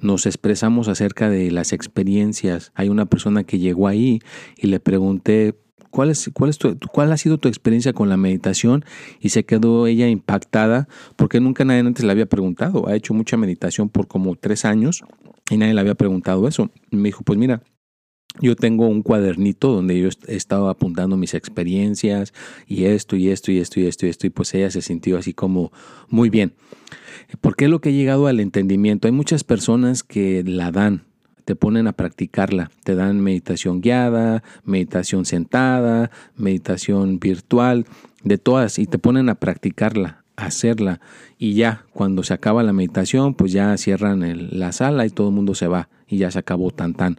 nos 0.00 0.26
expresamos 0.26 0.88
acerca 0.88 1.30
de 1.30 1.50
las 1.50 1.72
experiencias. 1.72 2.72
Hay 2.74 2.88
una 2.88 3.06
persona 3.06 3.44
que 3.44 3.58
llegó 3.58 3.88
ahí 3.88 4.20
y 4.56 4.66
le 4.66 4.80
pregunté, 4.80 5.54
¿cuál, 5.90 6.12
cuál, 6.34 6.50
es 6.50 6.58
¿cuál 6.92 7.12
ha 7.12 7.16
sido 7.16 7.38
tu 7.38 7.48
experiencia 7.48 7.92
con 7.92 8.08
la 8.08 8.16
meditación? 8.16 8.84
Y 9.20 9.30
se 9.30 9.44
quedó 9.44 9.86
ella 9.86 10.08
impactada 10.08 10.88
porque 11.16 11.40
nunca 11.40 11.64
nadie 11.64 11.80
antes 11.80 12.04
le 12.04 12.12
había 12.12 12.26
preguntado. 12.26 12.88
Ha 12.88 12.94
hecho 12.94 13.14
mucha 13.14 13.36
meditación 13.36 13.88
por 13.88 14.06
como 14.06 14.36
tres 14.36 14.64
años 14.64 15.02
y 15.50 15.56
nadie 15.56 15.74
le 15.74 15.80
había 15.80 15.94
preguntado 15.94 16.46
eso. 16.46 16.70
me 16.90 17.08
dijo, 17.08 17.22
pues 17.24 17.38
mira, 17.38 17.62
yo 18.40 18.56
tengo 18.56 18.86
un 18.86 19.02
cuadernito 19.02 19.72
donde 19.72 19.98
yo 19.98 20.08
he 20.26 20.36
estado 20.36 20.68
apuntando 20.68 21.16
mis 21.16 21.34
experiencias 21.34 22.32
y 22.66 22.84
esto 22.84 23.16
y 23.16 23.30
esto 23.30 23.50
y 23.52 23.58
esto 23.58 23.80
y 23.80 23.86
esto 23.86 24.06
y 24.06 24.08
esto 24.10 24.26
y 24.26 24.30
pues 24.30 24.54
ella 24.54 24.70
se 24.70 24.82
sintió 24.82 25.18
así 25.18 25.32
como 25.32 25.72
muy 26.08 26.30
bien. 26.30 26.52
Porque 27.40 27.64
es 27.64 27.70
lo 27.70 27.80
que 27.80 27.90
he 27.90 27.94
llegado 27.94 28.26
al 28.26 28.40
entendimiento. 28.40 29.08
Hay 29.08 29.12
muchas 29.12 29.42
personas 29.42 30.02
que 30.02 30.44
la 30.44 30.70
dan, 30.70 31.04
te 31.44 31.56
ponen 31.56 31.86
a 31.86 31.92
practicarla, 31.92 32.70
te 32.84 32.94
dan 32.94 33.20
meditación 33.20 33.80
guiada, 33.80 34.42
meditación 34.64 35.24
sentada, 35.24 36.10
meditación 36.36 37.18
virtual, 37.18 37.86
de 38.22 38.38
todas, 38.38 38.78
y 38.78 38.86
te 38.86 38.98
ponen 38.98 39.28
a 39.28 39.36
practicarla, 39.36 40.24
hacerla. 40.36 41.00
Y 41.38 41.54
ya, 41.54 41.84
cuando 41.92 42.22
se 42.22 42.34
acaba 42.34 42.62
la 42.62 42.72
meditación, 42.72 43.34
pues 43.34 43.52
ya 43.52 43.76
cierran 43.76 44.48
la 44.50 44.72
sala 44.72 45.06
y 45.06 45.10
todo 45.10 45.28
el 45.28 45.34
mundo 45.34 45.54
se 45.54 45.68
va 45.68 45.88
y 46.08 46.18
ya 46.18 46.30
se 46.30 46.38
acabó 46.38 46.70
tan 46.70 46.94
tan 46.94 47.18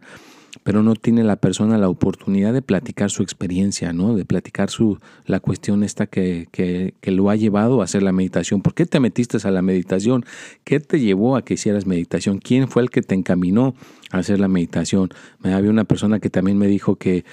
pero 0.67 0.83
no 0.83 0.95
tiene 0.95 1.23
la 1.23 1.37
persona 1.37 1.77
la 1.77 1.87
oportunidad 1.87 2.51
de 2.51 2.61
platicar 2.61 3.09
su 3.09 3.23
experiencia, 3.23 3.93
¿no? 3.93 4.17
De 4.17 4.25
platicar 4.25 4.69
su, 4.69 4.99
la 5.25 5.39
cuestión 5.39 5.81
esta 5.81 6.07
que, 6.07 6.49
que, 6.51 6.93
que, 6.99 7.11
lo 7.11 7.29
ha 7.29 7.37
llevado 7.37 7.79
a 7.79 7.85
hacer 7.85 8.03
la 8.03 8.11
meditación. 8.11 8.61
¿Por 8.61 8.73
qué 8.73 8.85
te 8.85 8.99
metiste 8.99 9.37
a 9.41 9.51
la 9.51 9.61
meditación? 9.61 10.25
¿Qué 10.65 10.81
te 10.81 10.99
llevó 10.99 11.37
a 11.37 11.45
que 11.45 11.53
hicieras 11.53 11.85
meditación? 11.85 12.39
¿Quién 12.39 12.67
fue 12.67 12.81
el 12.81 12.89
que 12.89 13.01
te 13.01 13.15
encaminó 13.15 13.75
a 14.11 14.17
hacer 14.17 14.41
la 14.41 14.49
meditación? 14.49 15.09
Me 15.39 15.53
había 15.53 15.69
una 15.69 15.85
persona 15.85 16.19
que 16.19 16.29
también 16.29 16.57
me 16.57 16.67
dijo 16.67 16.97
que 16.97 17.23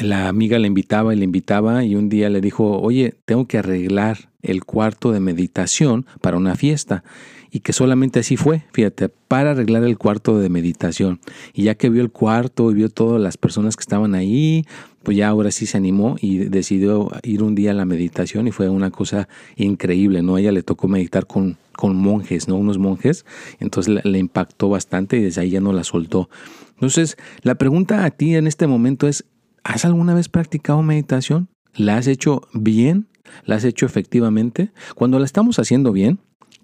la 0.00 0.26
amiga 0.26 0.58
le 0.58 0.66
invitaba 0.66 1.14
y 1.14 1.18
le 1.18 1.24
invitaba 1.24 1.84
y 1.84 1.94
un 1.94 2.08
día 2.08 2.30
le 2.30 2.40
dijo, 2.40 2.80
oye, 2.80 3.14
tengo 3.26 3.46
que 3.46 3.58
arreglar 3.58 4.30
el 4.42 4.64
cuarto 4.64 5.12
de 5.12 5.20
meditación 5.20 6.04
para 6.20 6.36
una 6.36 6.56
fiesta 6.56 7.04
y 7.50 7.60
que 7.60 7.72
solamente 7.72 8.20
así 8.20 8.36
fue, 8.36 8.64
fíjate, 8.72 9.08
para 9.08 9.52
arreglar 9.52 9.84
el 9.84 9.98
cuarto 9.98 10.38
de 10.38 10.48
meditación. 10.48 11.20
Y 11.52 11.64
ya 11.64 11.74
que 11.74 11.88
vio 11.88 12.02
el 12.02 12.10
cuarto 12.10 12.70
y 12.70 12.74
vio 12.74 12.88
todas 12.88 13.20
las 13.20 13.36
personas 13.36 13.76
que 13.76 13.82
estaban 13.82 14.14
ahí, 14.14 14.64
pues 15.02 15.16
ya 15.16 15.28
ahora 15.28 15.50
sí 15.50 15.66
se 15.66 15.76
animó 15.76 16.16
y 16.20 16.38
decidió 16.38 17.10
ir 17.22 17.42
un 17.42 17.54
día 17.54 17.70
a 17.70 17.74
la 17.74 17.84
meditación 17.84 18.46
y 18.48 18.52
fue 18.52 18.68
una 18.68 18.90
cosa 18.90 19.28
increíble, 19.56 20.22
¿no? 20.22 20.36
A 20.36 20.40
ella 20.40 20.52
le 20.52 20.62
tocó 20.62 20.88
meditar 20.88 21.26
con, 21.26 21.56
con 21.72 21.96
monjes, 21.96 22.48
¿no? 22.48 22.56
Unos 22.56 22.78
monjes, 22.78 23.24
entonces 23.60 23.94
le, 23.94 24.10
le 24.10 24.18
impactó 24.18 24.68
bastante 24.68 25.16
y 25.16 25.22
desde 25.22 25.40
ahí 25.40 25.50
ya 25.50 25.60
no 25.60 25.72
la 25.72 25.84
soltó. 25.84 26.28
Entonces, 26.74 27.16
la 27.42 27.56
pregunta 27.56 28.04
a 28.04 28.10
ti 28.10 28.34
en 28.34 28.46
este 28.46 28.66
momento 28.66 29.08
es, 29.08 29.24
¿has 29.64 29.84
alguna 29.84 30.14
vez 30.14 30.28
practicado 30.28 30.82
meditación? 30.82 31.48
¿La 31.74 31.96
has 31.96 32.06
hecho 32.06 32.42
bien? 32.52 33.08
¿La 33.44 33.56
has 33.56 33.64
hecho 33.64 33.86
efectivamente? 33.86 34.70
Cuando 34.94 35.18
la 35.18 35.24
estamos 35.24 35.58
haciendo 35.58 35.92
bien, 35.92 36.18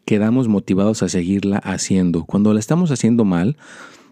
quedamos 0.05 0.49
motivados 0.49 1.03
a 1.03 1.09
seguirla 1.09 1.59
haciendo. 1.59 2.25
Cuando 2.25 2.53
la 2.53 2.61
estamos 2.61 2.91
haciendo 2.91 3.25
mal, 3.25 3.57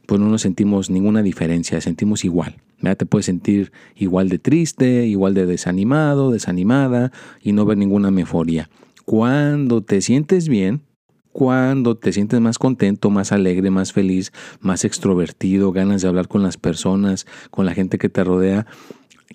pues 0.06 0.20
no 0.20 0.28
nos 0.28 0.42
sentimos 0.42 0.90
ninguna 0.90 1.22
diferencia, 1.22 1.80
sentimos 1.80 2.24
igual. 2.24 2.56
Te 2.96 3.06
puedes 3.06 3.26
sentir 3.26 3.72
igual 3.94 4.28
de 4.28 4.38
triste, 4.38 5.06
igual 5.06 5.34
de 5.34 5.46
desanimado, 5.46 6.32
desanimada 6.32 7.12
y 7.40 7.52
no 7.52 7.64
ver 7.64 7.78
ninguna 7.78 8.10
mejoría. 8.10 8.68
Cuando 9.04 9.82
te 9.82 10.00
sientes 10.00 10.48
bien, 10.48 10.82
cuando 11.30 11.96
te 11.96 12.12
sientes 12.12 12.40
más 12.40 12.58
contento, 12.58 13.08
más 13.10 13.32
alegre, 13.32 13.70
más 13.70 13.92
feliz, 13.92 14.32
más 14.60 14.84
extrovertido, 14.84 15.72
ganas 15.72 16.02
de 16.02 16.08
hablar 16.08 16.28
con 16.28 16.42
las 16.42 16.56
personas, 16.56 17.26
con 17.50 17.64
la 17.64 17.74
gente 17.74 17.98
que 17.98 18.08
te 18.08 18.24
rodea, 18.24 18.66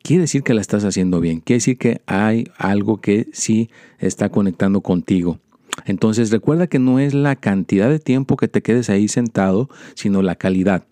quiere 0.03 0.21
decir 0.21 0.43
que 0.43 0.53
la 0.53 0.61
estás 0.61 0.83
haciendo 0.83 1.19
bien, 1.19 1.39
quiere 1.39 1.57
decir 1.57 1.77
que 1.77 2.01
hay 2.05 2.49
algo 2.57 2.97
que 2.97 3.27
sí 3.31 3.69
está 3.97 4.29
conectando 4.29 4.81
contigo. 4.81 5.39
Entonces 5.87 6.31
recuerda 6.31 6.67
que 6.67 6.79
no 6.79 6.99
es 6.99 7.13
la 7.13 7.35
cantidad 7.35 7.89
de 7.89 7.99
tiempo 7.99 8.37
que 8.37 8.47
te 8.47 8.61
quedes 8.61 8.89
ahí 8.89 9.07
sentado, 9.07 9.69
sino 9.95 10.21
la 10.21 10.35
calidad. 10.35 10.83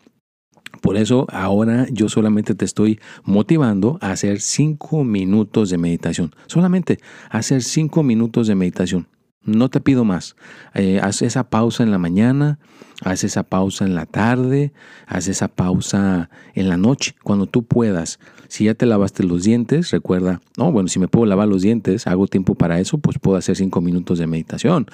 Por 0.81 0.97
eso 0.97 1.27
ahora 1.29 1.87
yo 1.91 2.09
solamente 2.09 2.55
te 2.55 2.65
estoy 2.65 2.99
motivando 3.23 3.97
a 4.01 4.11
hacer 4.11 4.41
cinco 4.41 5.03
minutos 5.03 5.69
de 5.69 5.77
meditación. 5.77 6.33
Solamente 6.47 6.99
hacer 7.29 7.61
cinco 7.61 8.03
minutos 8.03 8.47
de 8.47 8.55
meditación. 8.55 9.07
No 9.45 9.69
te 9.69 9.79
pido 9.79 10.03
más. 10.03 10.35
Eh, 10.73 10.99
haz 11.01 11.21
esa 11.21 11.49
pausa 11.49 11.83
en 11.83 11.91
la 11.91 11.99
mañana, 11.99 12.57
haz 13.03 13.23
esa 13.23 13.43
pausa 13.43 13.85
en 13.85 13.93
la 13.93 14.07
tarde, 14.07 14.73
haz 15.05 15.27
esa 15.27 15.47
pausa 15.47 16.29
en 16.55 16.67
la 16.67 16.77
noche, 16.77 17.15
cuando 17.23 17.45
tú 17.45 17.63
puedas. 17.63 18.19
Si 18.47 18.65
ya 18.65 18.73
te 18.73 18.87
lavaste 18.87 19.23
los 19.23 19.43
dientes, 19.43 19.91
recuerda, 19.91 20.41
no, 20.57 20.71
bueno, 20.71 20.89
si 20.89 20.99
me 20.99 21.07
puedo 21.07 21.27
lavar 21.27 21.47
los 21.47 21.61
dientes, 21.61 22.07
hago 22.07 22.27
tiempo 22.27 22.55
para 22.55 22.79
eso, 22.79 22.97
pues 22.97 23.19
puedo 23.19 23.37
hacer 23.37 23.55
cinco 23.55 23.81
minutos 23.81 24.17
de 24.17 24.25
meditación. 24.25 24.87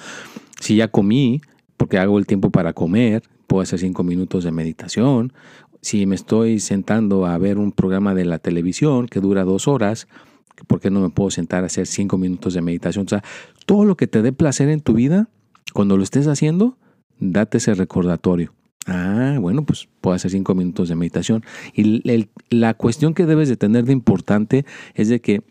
Si 0.60 0.76
ya 0.76 0.88
comí, 0.88 1.40
porque 1.78 1.98
hago 1.98 2.18
el 2.18 2.26
tiempo 2.26 2.50
para 2.50 2.74
comer, 2.74 3.22
puedo 3.46 3.62
hacer 3.62 3.78
cinco 3.78 4.04
minutos 4.04 4.44
de 4.44 4.52
meditación. 4.52 5.32
Si 5.80 6.06
me 6.06 6.14
estoy 6.14 6.60
sentando 6.60 7.26
a 7.26 7.36
ver 7.38 7.58
un 7.58 7.72
programa 7.72 8.14
de 8.14 8.24
la 8.26 8.38
televisión 8.38 9.08
que 9.08 9.20
dura 9.20 9.44
dos 9.44 9.66
horas, 9.66 10.08
¿por 10.66 10.80
qué 10.80 10.90
no 10.90 11.00
me 11.00 11.10
puedo 11.10 11.30
sentar 11.30 11.62
a 11.62 11.66
hacer 11.66 11.86
cinco 11.86 12.18
minutos 12.18 12.54
de 12.54 12.62
meditación? 12.62 13.06
O 13.06 13.08
sea, 13.08 13.22
todo 13.66 13.84
lo 13.84 13.96
que 13.96 14.06
te 14.06 14.22
dé 14.22 14.32
placer 14.32 14.68
en 14.68 14.80
tu 14.80 14.94
vida, 14.94 15.28
cuando 15.72 15.96
lo 15.96 16.02
estés 16.02 16.26
haciendo, 16.26 16.76
date 17.18 17.58
ese 17.58 17.74
recordatorio. 17.74 18.52
Ah, 18.86 19.36
bueno, 19.40 19.64
pues 19.64 19.88
puedo 20.00 20.14
hacer 20.14 20.30
cinco 20.30 20.54
minutos 20.54 20.88
de 20.88 20.96
meditación. 20.96 21.44
Y 21.74 22.02
la 22.50 22.74
cuestión 22.74 23.14
que 23.14 23.26
debes 23.26 23.48
de 23.48 23.56
tener 23.56 23.84
de 23.84 23.92
importante 23.92 24.64
es 24.94 25.08
de 25.08 25.20
que 25.20 25.42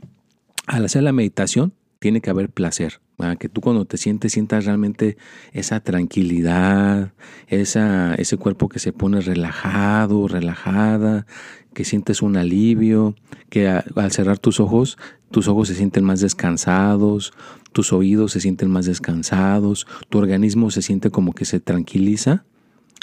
al 0.67 0.86
hacer 0.86 1.03
la 1.03 1.13
meditación 1.13 1.74
tiene 2.00 2.22
que 2.22 2.29
haber 2.29 2.50
placer. 2.50 3.00
Que 3.38 3.50
tú 3.50 3.62
cuando 3.62 3.86
te 3.86 3.98
sientes 3.98 4.34
sientas 4.34 4.66
realmente 4.66 5.18
esa 5.54 5.80
tranquilidad, 5.80 7.13
esa, 7.48 8.16
ese 8.16 8.38
cuerpo 8.38 8.68
que 8.68 8.80
se 8.80 8.92
pone 8.94 9.22
relajado, 9.22 10.28
relajada, 10.28 11.25
que 11.74 11.86
sientes 11.86 12.22
un 12.22 12.38
alivio, 12.38 13.16
que 13.50 13.68
al 13.68 14.12
cerrar 14.12 14.40
tus 14.40 14.60
ojos, 14.60 14.98
tus 15.32 15.48
ojos 15.48 15.68
se 15.70 15.75
sienten 15.75 16.04
más 16.04 16.20
descansados, 16.20 17.34
tus 17.72 17.94
oídos 17.94 18.34
se 18.34 18.42
sienten 18.42 18.70
más 18.70 18.86
descansados, 18.86 19.88
tu 20.10 20.18
organismo 20.18 20.72
se 20.72 20.82
siente 20.82 21.10
como 21.10 21.34
que 21.34 21.46
se 21.46 21.60
tranquiliza. 21.60 22.44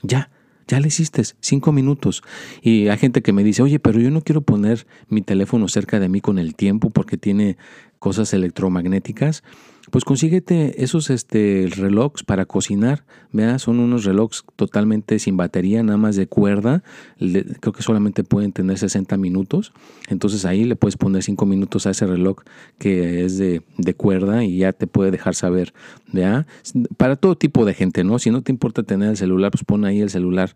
Ya, 0.03 0.31
ya 0.69 0.81
le 0.81 0.89
hiciste 0.89 1.23
cinco 1.41 1.73
minutos. 1.73 2.23
Y 2.63 2.89
hay 2.89 2.99
gente 2.99 3.23
que 3.23 3.33
me 3.33 3.43
dice, 3.43 3.63
oye, 3.63 3.79
pero 3.81 3.99
yo 3.99 4.11
no 4.11 4.21
quiero 4.21 4.43
poner 4.43 4.87
mi 5.09 5.23
teléfono 5.23 5.67
cerca 5.69 5.99
de 5.99 6.09
mí 6.09 6.21
con 6.21 6.39
el 6.39 6.55
tiempo 6.55 6.91
porque 6.91 7.17
tiene 7.17 7.57
cosas 7.99 8.33
electromagnéticas 8.33 9.43
pues 9.91 10.05
consíguete 10.05 10.83
esos 10.83 11.11
este, 11.11 11.69
relojes 11.75 12.23
para 12.23 12.45
cocinar. 12.45 13.05
¿verdad? 13.33 13.59
Son 13.59 13.79
unos 13.79 14.05
relojes 14.05 14.45
totalmente 14.57 15.19
sin 15.19 15.37
batería, 15.37 15.83
nada 15.83 15.99
más 15.99 16.17
de 16.17 16.27
cuerda. 16.27 16.83
creo 17.19 17.73
que 17.73 17.83
solamente 17.83 18.25
pueden 18.25 18.53
tener 18.53 18.79
60 18.79 19.17
minutos. 19.17 19.73
Entonces 20.09 20.45
ahí 20.45 20.65
le 20.65 20.77
puedes 20.77 20.97
poner 20.97 21.23
5 21.23 21.47
minutos 21.47 21.87
a 21.87 21.91
ese 21.91 22.07
reloj 22.07 22.39
que 22.79 23.25
es 23.25 23.39
de, 23.39 23.63
de 23.77 23.95
cuerda 23.95 24.45
y 24.45 24.59
ya 24.59 24.73
te 24.73 24.87
puede 24.87 25.11
dejar 25.11 25.35
saber. 25.35 25.73
¿verdad? 26.13 26.47
Para 26.97 27.17
todo 27.17 27.37
tipo 27.37 27.65
de 27.65 27.75
gente, 27.75 28.05
¿no? 28.05 28.19
Si 28.19 28.31
no 28.31 28.43
te 28.43 28.53
importa 28.53 28.83
tener 28.83 29.11
el 29.11 29.17
celular, 29.17 29.51
pues 29.51 29.65
pon 29.65 29.85
ahí 29.85 30.01
el 30.01 30.11
celular 30.11 30.55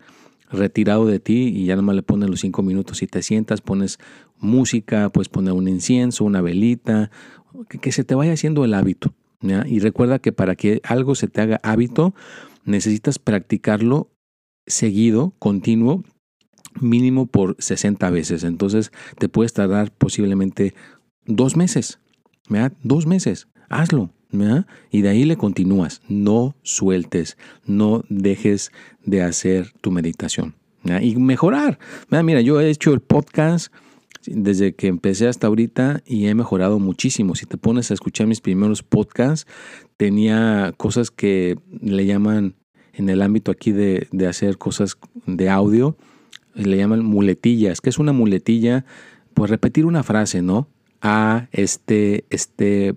retirado 0.52 1.06
de 1.06 1.18
ti 1.18 1.48
y 1.48 1.66
ya 1.66 1.74
nada 1.74 1.82
más 1.82 1.96
le 1.96 2.02
pones 2.02 2.28
los 2.28 2.40
5 2.40 2.62
minutos 2.62 3.02
y 3.02 3.06
te 3.06 3.22
sientas, 3.22 3.60
pones 3.60 3.98
música, 4.38 5.08
puedes 5.08 5.28
poner 5.28 5.54
un 5.54 5.68
incienso, 5.68 6.24
una 6.24 6.40
velita, 6.40 7.10
que 7.68 7.92
se 7.92 8.04
te 8.04 8.14
vaya 8.14 8.32
haciendo 8.32 8.64
el 8.64 8.74
hábito. 8.74 9.14
Y 9.66 9.80
recuerda 9.80 10.20
que 10.20 10.30
para 10.32 10.54
que 10.54 10.80
algo 10.84 11.14
se 11.14 11.26
te 11.26 11.40
haga 11.40 11.60
hábito, 11.64 12.14
necesitas 12.64 13.18
practicarlo 13.18 14.10
seguido, 14.66 15.34
continuo, 15.40 16.04
mínimo 16.80 17.26
por 17.26 17.56
60 17.58 18.08
veces. 18.10 18.44
Entonces 18.44 18.92
te 19.18 19.28
puedes 19.28 19.52
tardar 19.52 19.90
posiblemente 19.90 20.74
dos 21.26 21.56
meses. 21.56 21.98
Dos 22.82 23.06
meses. 23.06 23.48
Hazlo. 23.68 24.10
Y 24.90 25.02
de 25.02 25.08
ahí 25.08 25.24
le 25.24 25.36
continúas. 25.36 26.02
No 26.08 26.56
sueltes. 26.62 27.36
No 27.66 28.04
dejes 28.08 28.72
de 29.04 29.22
hacer 29.22 29.72
tu 29.80 29.90
meditación. 29.90 30.54
Y 31.00 31.16
mejorar. 31.16 31.78
Mira, 32.10 32.40
yo 32.40 32.60
he 32.60 32.68
hecho 32.70 32.92
el 32.92 33.00
podcast 33.00 33.72
desde 34.26 34.74
que 34.74 34.88
empecé 34.88 35.28
hasta 35.28 35.46
ahorita 35.46 36.02
y 36.06 36.26
he 36.26 36.34
mejorado 36.34 36.78
muchísimo. 36.78 37.34
Si 37.34 37.46
te 37.46 37.56
pones 37.56 37.90
a 37.90 37.94
escuchar 37.94 38.26
mis 38.26 38.40
primeros 38.40 38.82
podcasts, 38.82 39.46
tenía 39.96 40.72
cosas 40.76 41.10
que 41.10 41.58
le 41.80 42.06
llaman 42.06 42.56
en 42.92 43.08
el 43.08 43.22
ámbito 43.22 43.50
aquí 43.50 43.72
de, 43.72 44.08
hacer 44.28 44.58
cosas 44.58 44.98
de 45.26 45.48
audio, 45.48 45.96
le 46.54 46.76
llaman 46.76 47.04
muletillas. 47.04 47.80
¿Qué 47.80 47.90
es 47.90 47.98
una 47.98 48.12
muletilla? 48.12 48.84
Pues 49.34 49.50
repetir 49.50 49.86
una 49.86 50.02
frase, 50.02 50.42
¿no? 50.42 50.68
Ah, 51.00 51.48
este, 51.52 52.26
este, 52.30 52.94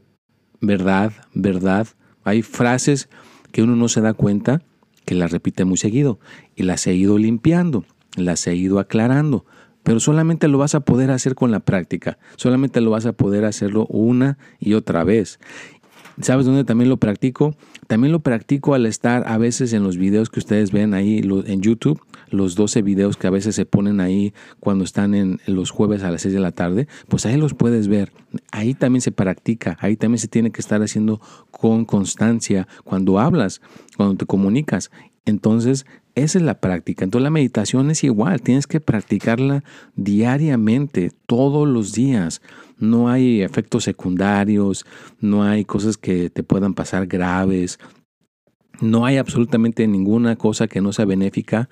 verdad, 0.66 1.14
verdad. 1.34 1.88
Hay 2.24 2.42
frases 2.42 3.10
que 3.52 3.64
uno 3.64 3.76
no 3.76 3.88
se 3.88 4.02
da 4.02 4.14
cuenta 4.14 4.62
que 5.06 5.16
las 5.16 5.32
repite 5.32 5.66
muy 5.66 5.78
seguido 5.78 6.20
y 6.56 6.64
las 6.64 6.88
he 6.88 6.94
ido 6.94 7.18
limpiando, 7.18 7.86
las 8.16 8.46
he 8.48 8.56
ido 8.56 8.80
aclarando. 8.80 9.46
Pero 9.84 10.00
solamente 10.00 10.48
lo 10.48 10.58
vas 10.58 10.74
a 10.74 10.80
poder 10.80 11.12
hacer 11.12 11.36
con 11.36 11.52
la 11.52 11.60
práctica, 11.60 12.18
solamente 12.38 12.82
lo 12.82 12.90
vas 12.90 13.06
a 13.06 13.14
poder 13.14 13.46
hacerlo 13.46 13.86
una 13.88 14.40
y 14.60 14.74
otra 14.74 15.04
vez. 15.04 15.40
¿Sabes 16.22 16.46
dónde 16.46 16.64
también 16.64 16.90
lo 16.90 16.98
practico? 16.98 17.56
También 17.88 18.12
lo 18.12 18.20
practico 18.20 18.74
al 18.74 18.86
estar 18.86 19.28
a 19.28 19.38
veces 19.38 19.74
en 19.74 19.84
los 19.84 19.98
videos 19.98 20.30
que 20.30 20.40
ustedes 20.40 20.72
ven 20.72 20.94
ahí 20.94 21.20
en 21.20 21.62
YouTube, 21.62 22.02
los 22.30 22.56
12 22.56 22.82
videos 22.82 23.16
que 23.16 23.28
a 23.28 23.30
veces 23.32 23.56
se 23.56 23.66
ponen 23.66 24.00
ahí 24.00 24.34
cuando 24.60 24.84
están 24.84 25.14
en 25.14 25.40
los 25.46 25.70
jueves 25.70 26.04
a 26.04 26.10
las 26.10 26.24
6 26.24 26.34
de 26.34 26.40
la 26.40 26.52
tarde, 26.52 26.88
pues 27.08 27.26
ahí 27.26 27.38
los 27.38 27.54
puedes 27.54 27.88
ver. 27.88 28.12
Ahí 28.52 28.74
también 28.74 29.02
se 29.02 29.12
practica, 29.12 29.78
ahí 29.80 29.98
también 29.98 30.20
se 30.20 30.28
tiene 30.28 30.52
que 30.52 30.62
estar 30.62 30.82
haciendo 30.82 31.22
con 31.52 31.86
constancia 31.86 32.68
cuando 32.84 33.20
hablas, 33.20 33.62
cuando 33.98 34.16
te 34.16 34.26
comunicas. 34.26 34.90
Entonces, 35.26 35.86
esa 36.16 36.38
es 36.38 36.44
la 36.44 36.60
práctica. 36.60 37.04
Entonces 37.04 37.24
la 37.24 37.30
meditación 37.30 37.92
es 37.92 38.04
igual, 38.04 38.42
tienes 38.42 38.68
que 38.68 38.80
practicarla 38.80 39.64
diariamente, 39.96 41.12
todos 41.28 41.68
los 41.68 41.94
días. 41.94 42.42
No 42.78 43.10
hay 43.10 43.42
efectos 43.42 43.84
secundarios, 43.84 44.86
no 45.20 45.44
hay 45.44 45.66
cosas 45.66 45.98
que 45.98 46.30
te 46.30 46.44
puedan 46.44 46.74
pasar 46.74 47.08
graves, 47.08 47.80
no 48.82 49.06
hay 49.06 49.18
absolutamente 49.18 49.88
ninguna 49.88 50.36
cosa 50.36 50.68
que 50.68 50.82
no 50.82 50.94
sea 50.94 51.06
benéfica. 51.06 51.70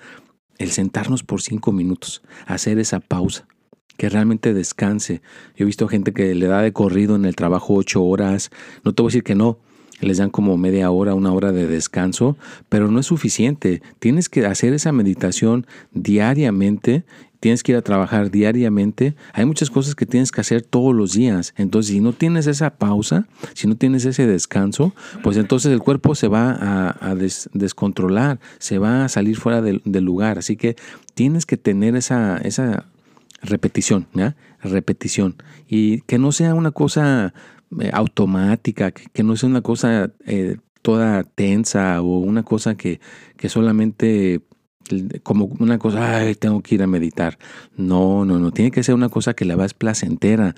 El 0.58 0.70
sentarnos 0.70 1.24
por 1.24 1.42
cinco 1.42 1.72
minutos, 1.72 2.22
hacer 2.46 2.78
esa 2.78 3.00
pausa, 3.00 3.48
que 3.96 4.08
realmente 4.08 4.54
descanse. 4.54 5.20
Yo 5.56 5.64
he 5.64 5.66
visto 5.66 5.88
gente 5.88 6.12
que 6.12 6.34
le 6.34 6.46
da 6.46 6.62
de 6.62 6.72
corrido 6.72 7.16
en 7.16 7.24
el 7.24 7.34
trabajo 7.34 7.74
ocho 7.74 8.04
horas. 8.04 8.50
No 8.84 8.94
te 8.94 9.02
voy 9.02 9.08
a 9.08 9.10
decir 9.10 9.24
que 9.24 9.34
no, 9.34 9.58
les 10.00 10.18
dan 10.18 10.30
como 10.30 10.56
media 10.56 10.90
hora, 10.90 11.14
una 11.14 11.32
hora 11.32 11.52
de 11.52 11.66
descanso, 11.66 12.36
pero 12.68 12.90
no 12.90 13.00
es 13.00 13.06
suficiente. 13.06 13.82
Tienes 13.98 14.28
que 14.28 14.46
hacer 14.46 14.72
esa 14.74 14.92
meditación 14.92 15.66
diariamente, 15.92 17.04
tienes 17.40 17.62
que 17.62 17.72
ir 17.72 17.78
a 17.78 17.82
trabajar 17.82 18.30
diariamente. 18.30 19.14
Hay 19.34 19.44
muchas 19.44 19.68
cosas 19.70 19.94
que 19.94 20.06
tienes 20.06 20.32
que 20.32 20.40
hacer 20.40 20.62
todos 20.62 20.94
los 20.94 21.12
días. 21.12 21.52
Entonces, 21.56 21.92
si 21.92 22.00
no 22.00 22.12
tienes 22.12 22.46
esa 22.46 22.70
pausa, 22.70 23.26
si 23.52 23.66
no 23.66 23.76
tienes 23.76 24.04
ese 24.06 24.26
descanso, 24.26 24.94
pues 25.22 25.36
entonces 25.36 25.70
el 25.70 25.80
cuerpo 25.80 26.14
se 26.14 26.28
va 26.28 26.96
a, 27.00 27.14
descontrolar, 27.52 28.40
se 28.58 28.78
va 28.78 29.04
a 29.04 29.08
salir 29.08 29.36
fuera 29.36 29.60
del, 29.60 29.82
lugar. 29.84 30.38
Así 30.38 30.56
que 30.56 30.76
tienes 31.14 31.44
que 31.44 31.56
tener 31.56 31.96
esa, 31.96 32.38
esa 32.38 32.86
repetición, 33.42 34.06
¿ya? 34.14 34.36
Repetición. 34.62 35.36
Y 35.68 36.00
que 36.02 36.18
no 36.18 36.32
sea 36.32 36.54
una 36.54 36.70
cosa 36.70 37.34
eh, 37.80 37.90
automática, 37.92 38.90
que, 38.90 39.22
no 39.22 39.36
sea 39.36 39.48
una 39.48 39.62
cosa 39.62 40.10
eh, 40.26 40.58
toda 40.82 41.24
tensa 41.24 42.00
o 42.02 42.18
una 42.18 42.42
cosa 42.42 42.76
que, 42.76 43.00
que 43.36 43.48
solamente 43.48 44.42
como 45.22 45.46
una 45.58 45.78
cosa, 45.78 46.18
ay, 46.18 46.34
tengo 46.34 46.62
que 46.62 46.74
ir 46.74 46.82
a 46.82 46.86
meditar. 46.86 47.38
No, 47.76 48.24
no, 48.24 48.38
no, 48.38 48.50
tiene 48.50 48.70
que 48.70 48.82
ser 48.82 48.94
una 48.94 49.08
cosa 49.08 49.34
que 49.34 49.44
la 49.44 49.56
veas 49.56 49.74
placentera, 49.74 50.54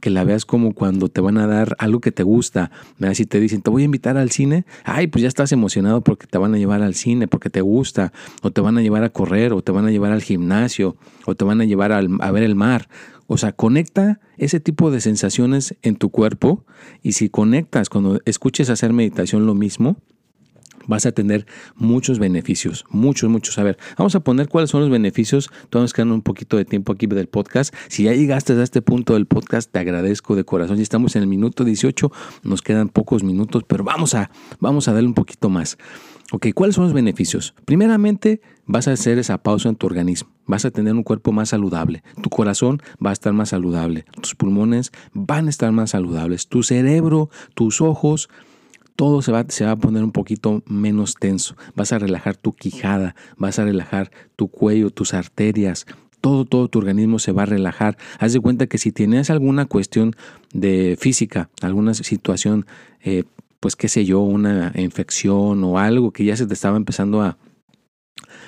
que 0.00 0.10
la 0.10 0.24
veas 0.24 0.44
como 0.44 0.74
cuando 0.74 1.08
te 1.08 1.20
van 1.20 1.38
a 1.38 1.46
dar 1.46 1.76
algo 1.78 2.00
que 2.00 2.12
te 2.12 2.22
gusta. 2.22 2.70
Si 3.14 3.26
te 3.26 3.40
dicen, 3.40 3.62
te 3.62 3.70
voy 3.70 3.82
a 3.82 3.84
invitar 3.86 4.16
al 4.16 4.30
cine, 4.30 4.64
ay, 4.84 5.06
pues 5.06 5.22
ya 5.22 5.28
estás 5.28 5.52
emocionado 5.52 6.02
porque 6.02 6.26
te 6.26 6.38
van 6.38 6.54
a 6.54 6.58
llevar 6.58 6.82
al 6.82 6.94
cine, 6.94 7.28
porque 7.28 7.50
te 7.50 7.60
gusta, 7.60 8.12
o 8.42 8.50
te 8.50 8.60
van 8.60 8.78
a 8.78 8.82
llevar 8.82 9.04
a 9.04 9.10
correr, 9.10 9.52
o 9.52 9.62
te 9.62 9.72
van 9.72 9.86
a 9.86 9.90
llevar 9.90 10.12
al 10.12 10.22
gimnasio, 10.22 10.96
o 11.26 11.34
te 11.34 11.44
van 11.44 11.60
a 11.60 11.64
llevar 11.64 11.92
a 11.92 12.30
ver 12.30 12.42
el 12.42 12.54
mar. 12.54 12.88
O 13.32 13.38
sea, 13.38 13.52
conecta 13.52 14.18
ese 14.38 14.58
tipo 14.58 14.90
de 14.90 15.00
sensaciones 15.00 15.76
en 15.82 15.94
tu 15.94 16.10
cuerpo 16.10 16.64
y 17.00 17.12
si 17.12 17.28
conectas 17.28 17.88
cuando 17.88 18.20
escuches 18.24 18.70
hacer 18.70 18.92
meditación 18.92 19.46
lo 19.46 19.54
mismo, 19.54 19.98
vas 20.88 21.06
a 21.06 21.12
tener 21.12 21.46
muchos 21.76 22.18
beneficios, 22.18 22.84
muchos, 22.90 23.30
muchos. 23.30 23.56
A 23.58 23.62
ver, 23.62 23.78
vamos 23.96 24.16
a 24.16 24.20
poner 24.20 24.48
cuáles 24.48 24.70
son 24.70 24.80
los 24.80 24.90
beneficios. 24.90 25.48
Todavía 25.68 26.04
nos 26.04 26.14
un 26.16 26.22
poquito 26.22 26.56
de 26.56 26.64
tiempo 26.64 26.92
aquí 26.92 27.06
del 27.06 27.28
podcast. 27.28 27.72
Si 27.86 28.02
ya 28.02 28.14
llegaste 28.14 28.54
a 28.54 28.64
este 28.64 28.82
punto 28.82 29.14
del 29.14 29.26
podcast, 29.26 29.70
te 29.70 29.78
agradezco 29.78 30.34
de 30.34 30.42
corazón. 30.42 30.78
Ya 30.78 30.82
estamos 30.82 31.14
en 31.14 31.22
el 31.22 31.28
minuto 31.28 31.62
18, 31.62 32.10
nos 32.42 32.62
quedan 32.62 32.88
pocos 32.88 33.22
minutos, 33.22 33.62
pero 33.64 33.84
vamos 33.84 34.16
a, 34.16 34.32
vamos 34.58 34.88
a 34.88 34.92
darle 34.92 35.06
un 35.06 35.14
poquito 35.14 35.48
más. 35.50 35.78
Ok, 36.32 36.48
¿cuáles 36.54 36.76
son 36.76 36.84
los 36.84 36.92
beneficios? 36.92 37.54
Primeramente, 37.64 38.40
vas 38.66 38.86
a 38.86 38.92
hacer 38.92 39.18
esa 39.18 39.38
pausa 39.38 39.68
en 39.68 39.74
tu 39.74 39.86
organismo. 39.86 40.30
Vas 40.46 40.64
a 40.64 40.70
tener 40.70 40.94
un 40.94 41.02
cuerpo 41.02 41.32
más 41.32 41.48
saludable. 41.48 42.04
Tu 42.22 42.30
corazón 42.30 42.80
va 43.04 43.10
a 43.10 43.12
estar 43.12 43.32
más 43.32 43.48
saludable. 43.48 44.04
Tus 44.20 44.36
pulmones 44.36 44.92
van 45.12 45.48
a 45.48 45.50
estar 45.50 45.72
más 45.72 45.90
saludables. 45.90 46.46
Tu 46.46 46.62
cerebro, 46.62 47.30
tus 47.54 47.80
ojos, 47.80 48.28
todo 48.94 49.22
se 49.22 49.32
va, 49.32 49.40
a 49.40 49.76
poner 49.76 50.04
un 50.04 50.12
poquito 50.12 50.62
menos 50.66 51.14
tenso. 51.14 51.56
Vas 51.74 51.92
a 51.92 51.98
relajar 51.98 52.36
tu 52.36 52.52
quijada, 52.52 53.16
vas 53.36 53.58
a 53.58 53.64
relajar 53.64 54.10
tu 54.36 54.48
cuello, 54.48 54.90
tus 54.90 55.14
arterias, 55.14 55.86
todo, 56.20 56.44
todo 56.44 56.68
tu 56.68 56.78
organismo 56.78 57.18
se 57.18 57.32
va 57.32 57.44
a 57.44 57.46
relajar. 57.46 57.96
Haz 58.18 58.34
de 58.34 58.40
cuenta 58.40 58.66
que 58.66 58.78
si 58.78 58.92
tienes 58.92 59.30
alguna 59.30 59.64
cuestión 59.66 60.14
de 60.52 60.96
física, 61.00 61.48
alguna 61.62 61.94
situación 61.94 62.66
eh, 63.02 63.24
pues 63.60 63.76
qué 63.76 63.88
sé 63.88 64.04
yo, 64.04 64.20
una 64.20 64.72
infección 64.74 65.62
o 65.64 65.78
algo 65.78 66.12
que 66.12 66.24
ya 66.24 66.36
se 66.36 66.46
te 66.46 66.54
estaba 66.54 66.76
empezando 66.76 67.22
a, 67.22 67.38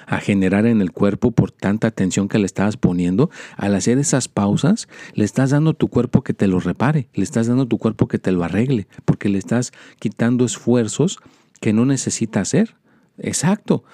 a 0.06 0.18
generar 0.18 0.66
en 0.66 0.80
el 0.80 0.92
cuerpo 0.92 1.32
por 1.32 1.50
tanta 1.50 1.88
atención 1.88 2.28
que 2.28 2.38
le 2.38 2.46
estabas 2.46 2.76
poniendo, 2.76 3.30
al 3.56 3.74
hacer 3.74 3.98
esas 3.98 4.28
pausas, 4.28 4.88
le 5.14 5.24
estás 5.24 5.50
dando 5.50 5.70
a 5.70 5.74
tu 5.74 5.88
cuerpo 5.88 6.22
que 6.22 6.34
te 6.34 6.48
lo 6.48 6.60
repare, 6.60 7.08
le 7.14 7.24
estás 7.24 7.46
dando 7.46 7.64
a 7.64 7.68
tu 7.68 7.78
cuerpo 7.78 8.08
que 8.08 8.18
te 8.18 8.32
lo 8.32 8.42
arregle, 8.44 8.88
porque 9.04 9.28
le 9.28 9.38
estás 9.38 9.72
quitando 9.98 10.44
esfuerzos 10.44 11.18
que 11.60 11.72
no 11.72 11.84
necesita 11.84 12.40
hacer. 12.40 12.74
Exacto. 13.18 13.84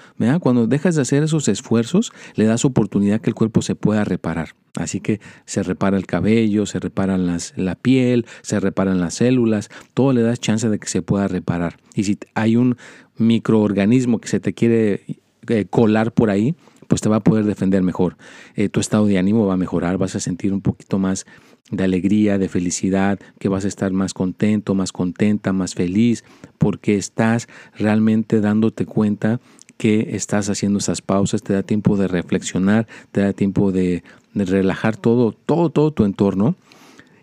Cuando 0.40 0.66
dejas 0.66 0.94
de 0.94 1.02
hacer 1.02 1.22
esos 1.22 1.48
esfuerzos, 1.48 2.12
le 2.34 2.44
das 2.44 2.64
oportunidad 2.64 3.20
que 3.20 3.30
el 3.30 3.34
cuerpo 3.34 3.62
se 3.62 3.74
pueda 3.74 4.04
reparar. 4.04 4.54
Así 4.76 5.00
que 5.00 5.20
se 5.44 5.62
repara 5.62 5.96
el 5.96 6.06
cabello, 6.06 6.66
se 6.66 6.78
repara 6.78 7.18
las, 7.18 7.52
la 7.56 7.74
piel, 7.74 8.26
se 8.42 8.60
reparan 8.60 9.00
las 9.00 9.14
células, 9.14 9.70
todo 9.94 10.12
le 10.12 10.22
das 10.22 10.40
chance 10.40 10.68
de 10.68 10.78
que 10.78 10.88
se 10.88 11.02
pueda 11.02 11.26
reparar. 11.26 11.78
Y 11.94 12.04
si 12.04 12.18
hay 12.34 12.56
un 12.56 12.76
microorganismo 13.16 14.20
que 14.20 14.28
se 14.28 14.40
te 14.40 14.52
quiere 14.54 15.02
eh, 15.48 15.66
colar 15.68 16.12
por 16.12 16.30
ahí, 16.30 16.54
pues 16.86 17.00
te 17.02 17.08
va 17.08 17.16
a 17.16 17.20
poder 17.20 17.44
defender 17.44 17.82
mejor. 17.82 18.16
Eh, 18.54 18.68
tu 18.68 18.80
estado 18.80 19.06
de 19.06 19.18
ánimo 19.18 19.46
va 19.46 19.54
a 19.54 19.58
mejorar, 19.58 19.98
vas 19.98 20.16
a 20.16 20.20
sentir 20.20 20.52
un 20.52 20.62
poquito 20.62 20.98
más 20.98 21.26
de 21.70 21.84
alegría, 21.84 22.38
de 22.38 22.48
felicidad, 22.48 23.18
que 23.38 23.48
vas 23.48 23.64
a 23.64 23.68
estar 23.68 23.92
más 23.92 24.14
contento, 24.14 24.74
más 24.74 24.92
contenta, 24.92 25.52
más 25.52 25.74
feliz, 25.74 26.24
porque 26.58 26.96
estás 26.96 27.48
realmente 27.76 28.40
dándote 28.40 28.86
cuenta 28.86 29.40
que 29.76 30.16
estás 30.16 30.50
haciendo 30.50 30.78
esas 30.78 31.00
pausas, 31.02 31.42
te 31.42 31.52
da 31.52 31.62
tiempo 31.62 31.96
de 31.96 32.08
reflexionar, 32.08 32.86
te 33.12 33.20
da 33.20 33.32
tiempo 33.32 33.72
de, 33.72 34.02
relajar 34.34 34.96
todo, 34.96 35.32
todo, 35.32 35.70
todo 35.70 35.92
tu 35.92 36.04
entorno. 36.04 36.56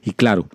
Y 0.03 0.11
claro, 0.11 0.47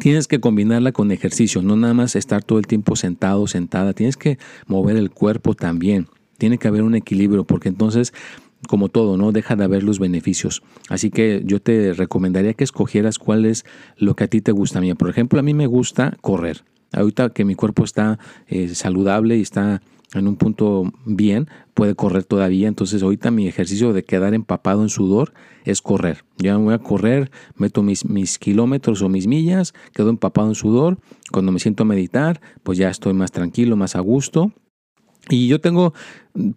tienes 0.00 0.26
que 0.26 0.40
combinarla 0.40 0.92
con 0.92 1.12
ejercicio, 1.12 1.62
no 1.62 1.76
nada 1.76 1.94
más 1.94 2.16
estar 2.16 2.42
todo 2.42 2.58
el 2.58 2.66
tiempo 2.66 2.96
sentado, 2.96 3.46
sentada, 3.46 3.92
tienes 3.92 4.16
que 4.16 4.38
mover 4.66 4.96
el 4.96 5.10
cuerpo 5.10 5.54
también. 5.54 6.08
Tiene 6.38 6.58
que 6.58 6.66
haber 6.66 6.82
un 6.82 6.96
equilibrio, 6.96 7.44
porque 7.44 7.68
entonces 7.68 8.12
como 8.68 8.88
todo, 8.88 9.16
¿no? 9.16 9.32
Deja 9.32 9.56
de 9.56 9.64
haber 9.64 9.82
los 9.82 9.98
beneficios. 9.98 10.62
Así 10.88 11.10
que 11.10 11.42
yo 11.44 11.60
te 11.60 11.92
recomendaría 11.92 12.54
que 12.54 12.64
escogieras 12.64 13.18
cuál 13.18 13.44
es 13.44 13.64
lo 13.96 14.14
que 14.14 14.24
a 14.24 14.28
ti 14.28 14.40
te 14.40 14.52
gusta. 14.52 14.78
A 14.78 14.82
mí, 14.82 14.92
por 14.94 15.10
ejemplo, 15.10 15.40
a 15.40 15.42
mí 15.42 15.54
me 15.54 15.66
gusta 15.66 16.16
correr. 16.20 16.64
Ahorita 16.92 17.30
que 17.30 17.44
mi 17.44 17.54
cuerpo 17.54 17.84
está 17.84 18.18
eh, 18.46 18.68
saludable 18.68 19.36
y 19.36 19.42
está 19.42 19.80
en 20.14 20.28
un 20.28 20.36
punto 20.36 20.92
bien, 21.06 21.48
puede 21.74 21.94
correr 21.94 22.24
todavía. 22.24 22.68
Entonces 22.68 23.02
ahorita 23.02 23.30
mi 23.30 23.48
ejercicio 23.48 23.92
de 23.92 24.04
quedar 24.04 24.34
empapado 24.34 24.82
en 24.82 24.88
sudor 24.88 25.32
es 25.64 25.80
correr. 25.80 26.24
Ya 26.36 26.56
voy 26.56 26.74
a 26.74 26.78
correr, 26.78 27.30
meto 27.56 27.82
mis, 27.82 28.04
mis 28.04 28.38
kilómetros 28.38 29.02
o 29.02 29.08
mis 29.08 29.26
millas, 29.26 29.72
quedo 29.94 30.10
empapado 30.10 30.48
en 30.48 30.54
sudor. 30.54 30.98
Cuando 31.30 31.50
me 31.52 31.58
siento 31.58 31.84
a 31.84 31.86
meditar, 31.86 32.40
pues 32.62 32.78
ya 32.78 32.90
estoy 32.90 33.14
más 33.14 33.32
tranquilo, 33.32 33.76
más 33.76 33.96
a 33.96 34.00
gusto. 34.00 34.52
Y 35.32 35.48
yo 35.48 35.60
tengo, 35.60 35.94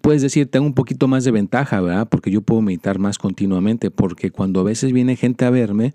puedes 0.01 0.21
decir, 0.21 0.51
tengo 0.51 0.65
un 0.65 0.73
poquito 0.73 1.07
más 1.07 1.23
de 1.23 1.31
ventaja, 1.31 1.79
¿verdad? 1.79 2.09
Porque 2.09 2.29
yo 2.29 2.41
puedo 2.41 2.61
meditar 2.61 2.99
más 2.99 3.17
continuamente, 3.17 3.89
porque 3.89 4.31
cuando 4.31 4.59
a 4.59 4.63
veces 4.63 4.91
viene 4.91 5.15
gente 5.15 5.45
a 5.45 5.49
verme, 5.49 5.93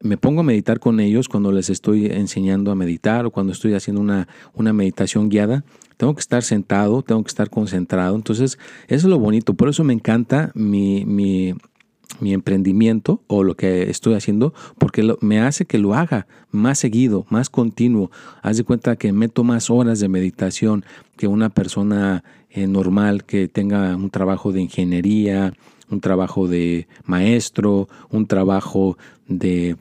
me 0.00 0.18
pongo 0.18 0.40
a 0.40 0.44
meditar 0.44 0.80
con 0.80 1.00
ellos 1.00 1.28
cuando 1.28 1.50
les 1.50 1.70
estoy 1.70 2.06
enseñando 2.06 2.70
a 2.70 2.74
meditar 2.74 3.24
o 3.24 3.30
cuando 3.30 3.54
estoy 3.54 3.72
haciendo 3.72 4.02
una, 4.02 4.28
una 4.52 4.74
meditación 4.74 5.30
guiada. 5.30 5.64
Tengo 5.96 6.14
que 6.14 6.20
estar 6.20 6.42
sentado, 6.42 7.00
tengo 7.00 7.22
que 7.24 7.28
estar 7.28 7.48
concentrado. 7.48 8.16
Entonces, 8.16 8.58
eso 8.86 9.06
es 9.06 9.10
lo 9.10 9.18
bonito. 9.18 9.54
Por 9.54 9.70
eso 9.70 9.82
me 9.82 9.94
encanta 9.94 10.52
mi, 10.54 11.06
mi, 11.06 11.54
mi 12.20 12.32
emprendimiento 12.32 13.20
o 13.26 13.42
lo 13.42 13.56
que 13.56 13.90
estoy 13.90 14.14
haciendo 14.14 14.54
porque 14.78 15.16
me 15.20 15.40
hace 15.40 15.64
que 15.64 15.78
lo 15.78 15.94
haga 15.94 16.26
más 16.50 16.78
seguido, 16.78 17.26
más 17.30 17.50
continuo. 17.50 18.10
Haz 18.42 18.56
de 18.56 18.64
cuenta 18.64 18.96
que 18.96 19.12
meto 19.12 19.44
más 19.44 19.70
horas 19.70 20.00
de 20.00 20.08
meditación 20.08 20.84
que 21.16 21.26
una 21.26 21.50
persona 21.50 22.24
eh, 22.50 22.66
normal 22.66 23.24
que 23.24 23.48
tenga 23.48 23.96
un 23.96 24.10
trabajo 24.10 24.52
de 24.52 24.62
ingeniería, 24.62 25.52
un 25.90 26.00
trabajo 26.00 26.48
de 26.48 26.86
maestro, 27.04 27.88
un 28.10 28.26
trabajo 28.26 28.96
de 29.28 29.76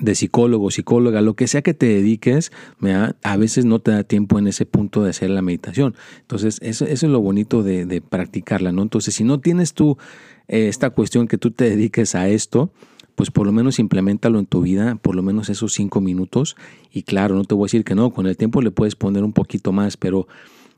de 0.00 0.14
psicólogo, 0.14 0.70
psicóloga, 0.70 1.20
lo 1.20 1.34
que 1.34 1.46
sea 1.46 1.62
que 1.62 1.74
te 1.74 1.86
dediques, 1.86 2.50
a 3.22 3.36
veces 3.36 3.64
no 3.64 3.78
te 3.78 3.90
da 3.90 4.04
tiempo 4.04 4.38
en 4.38 4.46
ese 4.46 4.66
punto 4.66 5.02
de 5.02 5.10
hacer 5.10 5.30
la 5.30 5.42
meditación. 5.42 5.94
Entonces, 6.20 6.58
eso, 6.62 6.86
es 6.86 7.02
lo 7.02 7.20
bonito 7.20 7.62
de, 7.62 8.02
practicarla, 8.08 8.72
¿no? 8.72 8.82
Entonces, 8.82 9.14
si 9.14 9.24
no 9.24 9.40
tienes 9.40 9.74
tú 9.74 9.98
eh, 10.48 10.68
esta 10.68 10.90
cuestión 10.90 11.28
que 11.28 11.38
tú 11.38 11.50
te 11.50 11.68
dediques 11.70 12.14
a 12.14 12.28
esto, 12.28 12.72
pues 13.14 13.30
por 13.30 13.46
lo 13.46 13.52
menos 13.52 13.78
implementalo 13.78 14.38
en 14.38 14.46
tu 14.46 14.62
vida, 14.62 14.96
por 14.96 15.14
lo 15.14 15.22
menos 15.22 15.48
esos 15.50 15.72
cinco 15.72 16.00
minutos. 16.00 16.56
Y 16.90 17.02
claro, 17.02 17.34
no 17.34 17.44
te 17.44 17.54
voy 17.54 17.64
a 17.64 17.66
decir 17.66 17.84
que 17.84 17.94
no, 17.94 18.10
con 18.10 18.26
el 18.26 18.36
tiempo 18.36 18.62
le 18.62 18.70
puedes 18.70 18.96
poner 18.96 19.22
un 19.22 19.32
poquito 19.32 19.72
más, 19.72 19.96
pero 19.96 20.26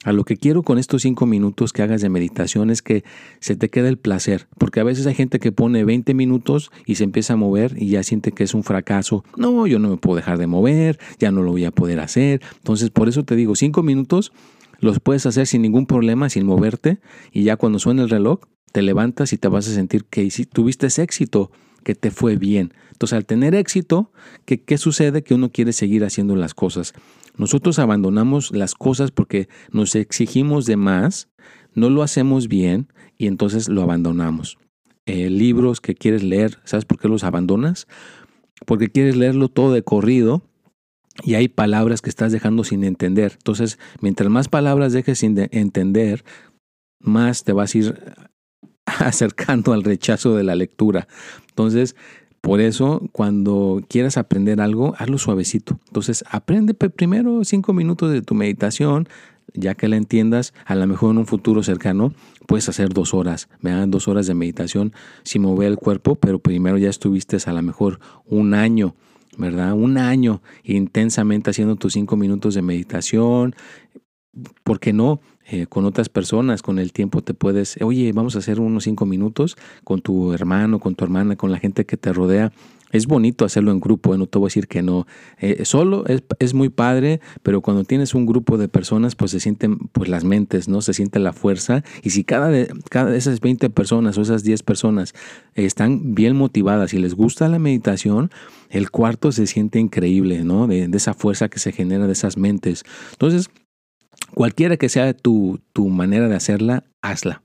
a 0.04 0.12
lo 0.12 0.24
que 0.24 0.36
quiero 0.36 0.62
con 0.62 0.78
estos 0.78 1.02
cinco 1.02 1.26
minutos 1.26 1.72
que 1.72 1.82
hagas 1.82 2.00
de 2.02 2.08
meditación 2.08 2.70
es 2.70 2.82
que 2.82 3.04
se 3.40 3.56
te 3.56 3.70
quede 3.70 3.88
el 3.88 3.98
placer, 3.98 4.48
porque 4.58 4.80
a 4.80 4.84
veces 4.84 5.06
hay 5.06 5.14
gente 5.14 5.38
que 5.38 5.52
pone 5.52 5.84
20 5.84 6.14
minutos 6.14 6.70
y 6.86 6.96
se 6.96 7.04
empieza 7.04 7.34
a 7.34 7.36
mover 7.36 7.74
y 7.76 7.88
ya 7.88 8.02
siente 8.02 8.32
que 8.32 8.44
es 8.44 8.54
un 8.54 8.64
fracaso. 8.64 9.24
No, 9.36 9.66
yo 9.66 9.78
no 9.78 9.88
me 9.88 9.96
puedo 9.96 10.16
dejar 10.16 10.38
de 10.38 10.46
mover, 10.46 10.98
ya 11.18 11.30
no 11.30 11.42
lo 11.42 11.52
voy 11.52 11.64
a 11.64 11.70
poder 11.70 12.00
hacer. 12.00 12.42
Entonces, 12.56 12.90
por 12.90 13.08
eso 13.08 13.24
te 13.24 13.36
digo, 13.36 13.56
cinco 13.56 13.82
minutos 13.82 14.32
los 14.80 15.00
puedes 15.00 15.24
hacer 15.26 15.46
sin 15.46 15.62
ningún 15.62 15.86
problema, 15.86 16.28
sin 16.28 16.46
moverte, 16.46 16.98
y 17.32 17.44
ya 17.44 17.56
cuando 17.56 17.78
suene 17.78 18.02
el 18.02 18.10
reloj, 18.10 18.40
te 18.72 18.82
levantas 18.82 19.32
y 19.32 19.38
te 19.38 19.48
vas 19.48 19.68
a 19.68 19.72
sentir 19.72 20.04
que 20.04 20.28
tuviste 20.52 20.88
ese 20.88 21.02
éxito, 21.02 21.50
que 21.84 21.94
te 21.94 22.10
fue 22.10 22.36
bien. 22.36 22.72
Entonces, 22.92 23.16
al 23.16 23.24
tener 23.24 23.54
éxito, 23.54 24.10
¿qué, 24.44 24.60
¿qué 24.60 24.78
sucede? 24.78 25.22
Que 25.22 25.34
uno 25.34 25.50
quiere 25.50 25.72
seguir 25.72 26.04
haciendo 26.04 26.36
las 26.36 26.54
cosas. 26.54 26.94
Nosotros 27.36 27.78
abandonamos 27.78 28.50
las 28.52 28.74
cosas 28.74 29.10
porque 29.10 29.48
nos 29.70 29.94
exigimos 29.94 30.66
de 30.66 30.76
más, 30.76 31.28
no 31.74 31.90
lo 31.90 32.02
hacemos 32.02 32.48
bien 32.48 32.88
y 33.18 33.26
entonces 33.26 33.68
lo 33.68 33.82
abandonamos. 33.82 34.58
Eh, 35.06 35.28
libros 35.28 35.80
que 35.80 35.94
quieres 35.94 36.22
leer, 36.22 36.60
¿sabes 36.64 36.84
por 36.84 36.98
qué 36.98 37.08
los 37.08 37.24
abandonas? 37.24 37.86
Porque 38.66 38.88
quieres 38.88 39.16
leerlo 39.16 39.48
todo 39.48 39.72
de 39.72 39.82
corrido 39.82 40.42
y 41.22 41.34
hay 41.34 41.48
palabras 41.48 42.00
que 42.00 42.10
estás 42.10 42.32
dejando 42.32 42.64
sin 42.64 42.84
entender. 42.84 43.32
Entonces, 43.32 43.78
mientras 44.00 44.30
más 44.30 44.48
palabras 44.48 44.92
dejes 44.92 45.18
sin 45.18 45.36
entender, 45.50 46.24
más 47.00 47.44
te 47.44 47.52
vas 47.52 47.74
a 47.74 47.78
ir 47.78 48.14
acercando 48.86 49.72
al 49.72 49.84
rechazo 49.84 50.36
de 50.36 50.44
la 50.44 50.54
lectura. 50.54 51.06
Entonces, 51.48 51.96
por 52.44 52.60
eso, 52.60 53.00
cuando 53.12 53.82
quieras 53.88 54.18
aprender 54.18 54.60
algo, 54.60 54.94
hazlo 54.98 55.16
suavecito. 55.16 55.80
Entonces, 55.86 56.22
aprende 56.30 56.74
primero 56.74 57.42
cinco 57.42 57.72
minutos 57.72 58.12
de 58.12 58.20
tu 58.20 58.34
meditación, 58.34 59.08
ya 59.54 59.74
que 59.74 59.88
la 59.88 59.96
entiendas, 59.96 60.52
a 60.66 60.74
lo 60.74 60.86
mejor 60.86 61.12
en 61.12 61.18
un 61.18 61.26
futuro 61.26 61.62
cercano 61.62 62.12
puedes 62.46 62.68
hacer 62.68 62.90
dos 62.90 63.14
horas, 63.14 63.48
dan 63.62 63.90
dos 63.90 64.08
horas 64.08 64.26
de 64.26 64.34
meditación 64.34 64.92
sin 65.22 65.40
mover 65.40 65.68
el 65.68 65.78
cuerpo, 65.78 66.16
pero 66.16 66.38
primero 66.38 66.76
ya 66.76 66.90
estuviste 66.90 67.38
a 67.46 67.52
lo 67.54 67.62
mejor 67.62 67.98
un 68.26 68.52
año, 68.52 68.94
¿verdad? 69.38 69.72
Un 69.72 69.96
año 69.96 70.42
intensamente 70.64 71.48
haciendo 71.48 71.76
tus 71.76 71.94
cinco 71.94 72.18
minutos 72.18 72.54
de 72.54 72.60
meditación. 72.60 73.54
¿Por 74.62 74.80
qué 74.80 74.92
no? 74.92 75.20
Eh, 75.46 75.66
con 75.66 75.84
otras 75.84 76.08
personas, 76.08 76.62
con 76.62 76.78
el 76.78 76.92
tiempo 76.94 77.20
te 77.20 77.34
puedes, 77.34 77.76
oye, 77.82 78.10
vamos 78.12 78.34
a 78.34 78.38
hacer 78.38 78.60
unos 78.60 78.84
cinco 78.84 79.04
minutos 79.04 79.58
con 79.84 80.00
tu 80.00 80.32
hermano, 80.32 80.80
con 80.80 80.94
tu 80.94 81.04
hermana, 81.04 81.36
con 81.36 81.52
la 81.52 81.58
gente 81.58 81.84
que 81.84 81.98
te 81.98 82.14
rodea. 82.14 82.50
Es 82.92 83.06
bonito 83.06 83.44
hacerlo 83.44 83.70
en 83.70 83.80
grupo, 83.80 84.14
eh, 84.14 84.18
no 84.18 84.26
te 84.26 84.38
voy 84.38 84.46
a 84.46 84.48
decir 84.48 84.68
que 84.68 84.80
no. 84.80 85.06
Eh, 85.38 85.66
solo 85.66 86.06
es, 86.06 86.22
es, 86.38 86.54
muy 86.54 86.70
padre, 86.70 87.20
pero 87.42 87.60
cuando 87.60 87.84
tienes 87.84 88.14
un 88.14 88.24
grupo 88.24 88.56
de 88.56 88.68
personas, 88.68 89.16
pues 89.16 89.32
se 89.32 89.40
sienten 89.40 89.76
pues 89.92 90.08
las 90.08 90.24
mentes, 90.24 90.68
¿no? 90.68 90.80
Se 90.80 90.94
siente 90.94 91.18
la 91.18 91.34
fuerza. 91.34 91.82
Y 92.02 92.10
si 92.10 92.24
cada 92.24 92.48
de, 92.48 92.72
cada 92.88 93.10
de 93.10 93.18
esas 93.18 93.40
20 93.40 93.68
personas 93.68 94.16
o 94.16 94.22
esas 94.22 94.44
10 94.44 94.62
personas 94.62 95.12
están 95.54 96.14
bien 96.14 96.36
motivadas 96.36 96.94
y 96.94 96.98
les 96.98 97.14
gusta 97.14 97.48
la 97.48 97.58
meditación, 97.58 98.30
el 98.70 98.90
cuarto 98.90 99.30
se 99.32 99.46
siente 99.46 99.78
increíble, 99.78 100.42
¿no? 100.44 100.68
De, 100.68 100.88
de 100.88 100.96
esa 100.96 101.12
fuerza 101.12 101.48
que 101.48 101.58
se 101.58 101.72
genera 101.72 102.06
de 102.06 102.12
esas 102.12 102.38
mentes. 102.38 102.84
Entonces, 103.12 103.50
Cualquiera 104.34 104.76
que 104.76 104.88
sea 104.88 105.14
tu, 105.14 105.60
tu 105.72 105.88
manera 105.88 106.28
de 106.28 106.36
hacerla, 106.36 106.84
hazla. 107.02 107.42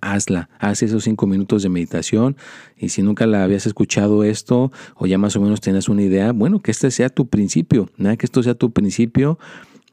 Hazla, 0.00 0.48
haz 0.58 0.82
esos 0.82 1.04
cinco 1.04 1.26
minutos 1.26 1.62
de 1.62 1.68
meditación 1.68 2.36
y 2.78 2.88
si 2.88 3.02
nunca 3.02 3.26
la 3.26 3.44
habías 3.44 3.66
escuchado 3.66 4.24
esto 4.24 4.72
o 4.94 5.06
ya 5.06 5.18
más 5.18 5.36
o 5.36 5.40
menos 5.42 5.60
tienes 5.60 5.90
una 5.90 6.02
idea, 6.02 6.32
bueno, 6.32 6.60
que 6.60 6.70
este 6.70 6.90
sea 6.90 7.10
tu 7.10 7.28
principio, 7.28 7.90
¿ya? 7.98 8.16
que 8.16 8.24
esto 8.24 8.42
sea 8.42 8.54
tu 8.54 8.70
principio, 8.70 9.38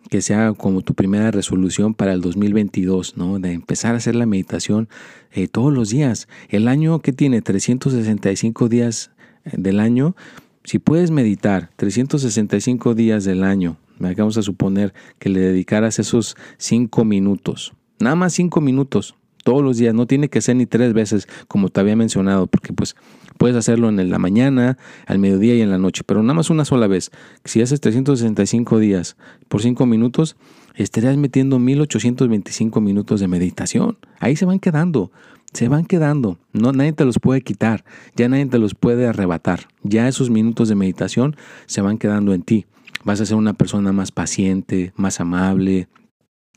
que 0.09 0.21
sea 0.21 0.53
como 0.53 0.83
tu 0.83 0.93
primera 0.93 1.31
resolución 1.31 1.93
para 1.95 2.13
el 2.13 2.21
2022, 2.21 3.17
¿no? 3.17 3.39
de 3.39 3.51
empezar 3.51 3.93
a 3.93 3.97
hacer 3.97 4.15
la 4.15 4.25
meditación 4.25 4.87
eh, 5.33 5.49
todos 5.49 5.73
los 5.73 5.89
días. 5.89 6.29
El 6.47 6.69
año 6.69 6.99
que 6.99 7.11
tiene 7.11 7.41
365 7.41 8.69
días 8.69 9.11
eh, 9.43 9.51
del 9.57 9.81
año, 9.81 10.15
si 10.63 10.79
puedes 10.79 11.11
meditar 11.11 11.71
365 11.75 12.95
días 12.95 13.25
del 13.25 13.43
año 13.43 13.75
Vamos 13.99 14.37
a 14.37 14.41
suponer 14.41 14.93
que 15.19 15.29
le 15.29 15.39
dedicaras 15.39 15.99
esos 15.99 16.35
cinco 16.57 17.05
minutos, 17.05 17.73
nada 17.99 18.15
más 18.15 18.33
cinco 18.33 18.61
minutos 18.61 19.15
todos 19.43 19.61
los 19.61 19.77
días, 19.77 19.93
no 19.93 20.07
tiene 20.07 20.29
que 20.29 20.41
ser 20.41 20.55
ni 20.55 20.65
tres 20.65 20.93
veces 20.93 21.27
como 21.47 21.69
te 21.69 21.79
había 21.79 21.95
mencionado, 21.95 22.47
porque 22.47 22.73
pues 22.73 22.95
puedes 23.37 23.55
hacerlo 23.55 23.89
en 23.89 24.09
la 24.09 24.19
mañana, 24.19 24.77
al 25.05 25.19
mediodía 25.19 25.55
y 25.55 25.61
en 25.61 25.69
la 25.69 25.77
noche, 25.77 26.03
pero 26.05 26.23
nada 26.23 26.33
más 26.33 26.49
una 26.49 26.65
sola 26.65 26.87
vez. 26.87 27.11
Si 27.43 27.61
haces 27.61 27.81
365 27.81 28.79
días 28.79 29.17
por 29.49 29.61
cinco 29.61 29.85
minutos, 29.85 30.37
estarías 30.75 31.17
metiendo 31.17 31.59
1825 31.59 32.81
minutos 32.81 33.19
de 33.19 33.27
meditación. 33.27 33.97
Ahí 34.19 34.35
se 34.35 34.45
van 34.45 34.59
quedando, 34.59 35.11
se 35.51 35.67
van 35.67 35.85
quedando. 35.85 36.39
No, 36.53 36.71
nadie 36.71 36.93
te 36.93 37.05
los 37.05 37.19
puede 37.19 37.41
quitar, 37.41 37.83
ya 38.15 38.29
nadie 38.29 38.45
te 38.45 38.59
los 38.59 38.75
puede 38.75 39.07
arrebatar. 39.07 39.67
Ya 39.83 40.07
esos 40.07 40.29
minutos 40.29 40.69
de 40.69 40.75
meditación 40.75 41.35
se 41.65 41.81
van 41.81 41.97
quedando 41.97 42.33
en 42.33 42.43
ti 42.43 42.65
vas 43.03 43.21
a 43.21 43.25
ser 43.25 43.37
una 43.37 43.53
persona 43.53 43.91
más 43.91 44.11
paciente, 44.11 44.93
más 44.95 45.19
amable, 45.19 45.87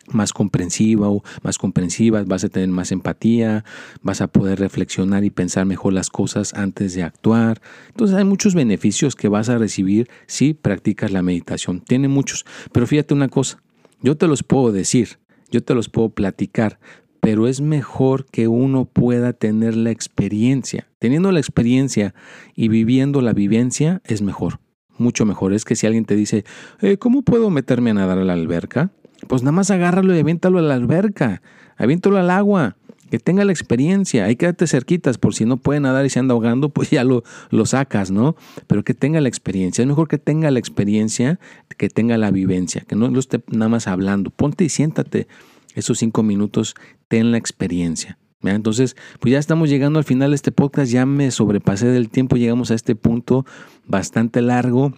más 0.08 0.32
comprensiva 0.32 1.08
o 1.08 1.22
más 1.42 1.58
comprensiva, 1.58 2.22
vas 2.24 2.44
a 2.44 2.48
tener 2.48 2.68
más 2.68 2.92
empatía, 2.92 3.64
vas 4.02 4.20
a 4.20 4.28
poder 4.28 4.58
reflexionar 4.60 5.24
y 5.24 5.30
pensar 5.30 5.66
mejor 5.66 5.92
las 5.92 6.10
cosas 6.10 6.54
antes 6.54 6.94
de 6.94 7.02
actuar. 7.02 7.60
Entonces 7.88 8.16
hay 8.16 8.24
muchos 8.24 8.54
beneficios 8.54 9.16
que 9.16 9.28
vas 9.28 9.48
a 9.48 9.58
recibir 9.58 10.08
si 10.26 10.54
practicas 10.54 11.10
la 11.10 11.22
meditación. 11.22 11.80
Tiene 11.80 12.08
muchos, 12.08 12.44
pero 12.72 12.86
fíjate 12.86 13.14
una 13.14 13.28
cosa, 13.28 13.62
yo 14.00 14.16
te 14.16 14.28
los 14.28 14.42
puedo 14.42 14.72
decir, 14.72 15.18
yo 15.50 15.62
te 15.62 15.74
los 15.74 15.88
puedo 15.88 16.10
platicar, 16.10 16.78
pero 17.20 17.48
es 17.48 17.60
mejor 17.60 18.26
que 18.26 18.46
uno 18.46 18.84
pueda 18.84 19.32
tener 19.32 19.74
la 19.76 19.90
experiencia. 19.90 20.86
Teniendo 20.98 21.32
la 21.32 21.40
experiencia 21.40 22.14
y 22.54 22.68
viviendo 22.68 23.20
la 23.20 23.32
vivencia 23.32 24.00
es 24.04 24.22
mejor 24.22 24.60
mucho 24.98 25.24
mejor. 25.24 25.52
Es 25.52 25.64
que 25.64 25.76
si 25.76 25.86
alguien 25.86 26.04
te 26.04 26.16
dice, 26.16 26.44
eh, 26.80 26.96
¿cómo 26.96 27.22
puedo 27.22 27.50
meterme 27.50 27.90
a 27.90 27.94
nadar 27.94 28.18
a 28.18 28.24
la 28.24 28.32
alberca? 28.32 28.90
Pues 29.28 29.42
nada 29.42 29.52
más 29.52 29.70
agárralo 29.70 30.14
y 30.14 30.18
aviéntalo 30.18 30.58
a 30.58 30.62
la 30.62 30.74
alberca, 30.74 31.42
aviéntalo 31.76 32.18
al 32.18 32.30
agua, 32.30 32.76
que 33.10 33.18
tenga 33.18 33.44
la 33.44 33.52
experiencia, 33.52 34.24
ahí 34.24 34.36
quédate 34.36 34.66
cerquitas, 34.66 35.18
por 35.18 35.34
si 35.34 35.44
no 35.44 35.56
puede 35.58 35.80
nadar 35.80 36.04
y 36.04 36.10
se 36.10 36.18
anda 36.18 36.34
ahogando, 36.34 36.68
pues 36.70 36.90
ya 36.90 37.04
lo, 37.04 37.22
lo 37.50 37.66
sacas, 37.66 38.10
¿no? 38.10 38.36
Pero 38.66 38.84
que 38.84 38.94
tenga 38.94 39.20
la 39.20 39.28
experiencia, 39.28 39.82
es 39.82 39.88
mejor 39.88 40.08
que 40.08 40.18
tenga 40.18 40.50
la 40.50 40.58
experiencia, 40.58 41.38
que 41.76 41.88
tenga 41.88 42.18
la 42.18 42.30
vivencia, 42.30 42.82
que 42.86 42.96
no 42.96 43.08
lo 43.08 43.18
esté 43.20 43.42
nada 43.48 43.68
más 43.68 43.86
hablando, 43.86 44.30
ponte 44.30 44.64
y 44.64 44.68
siéntate 44.68 45.28
esos 45.74 45.98
cinco 45.98 46.22
minutos, 46.22 46.74
ten 47.08 47.30
la 47.30 47.38
experiencia. 47.38 48.18
Entonces, 48.54 48.96
pues 49.20 49.32
ya 49.32 49.38
estamos 49.38 49.68
llegando 49.68 49.98
al 49.98 50.04
final 50.04 50.30
de 50.30 50.36
este 50.36 50.52
podcast, 50.52 50.90
ya 50.90 51.06
me 51.06 51.30
sobrepasé 51.30 51.88
del 51.88 52.08
tiempo, 52.08 52.36
llegamos 52.36 52.70
a 52.70 52.74
este 52.74 52.94
punto 52.94 53.44
bastante 53.86 54.42
largo. 54.42 54.92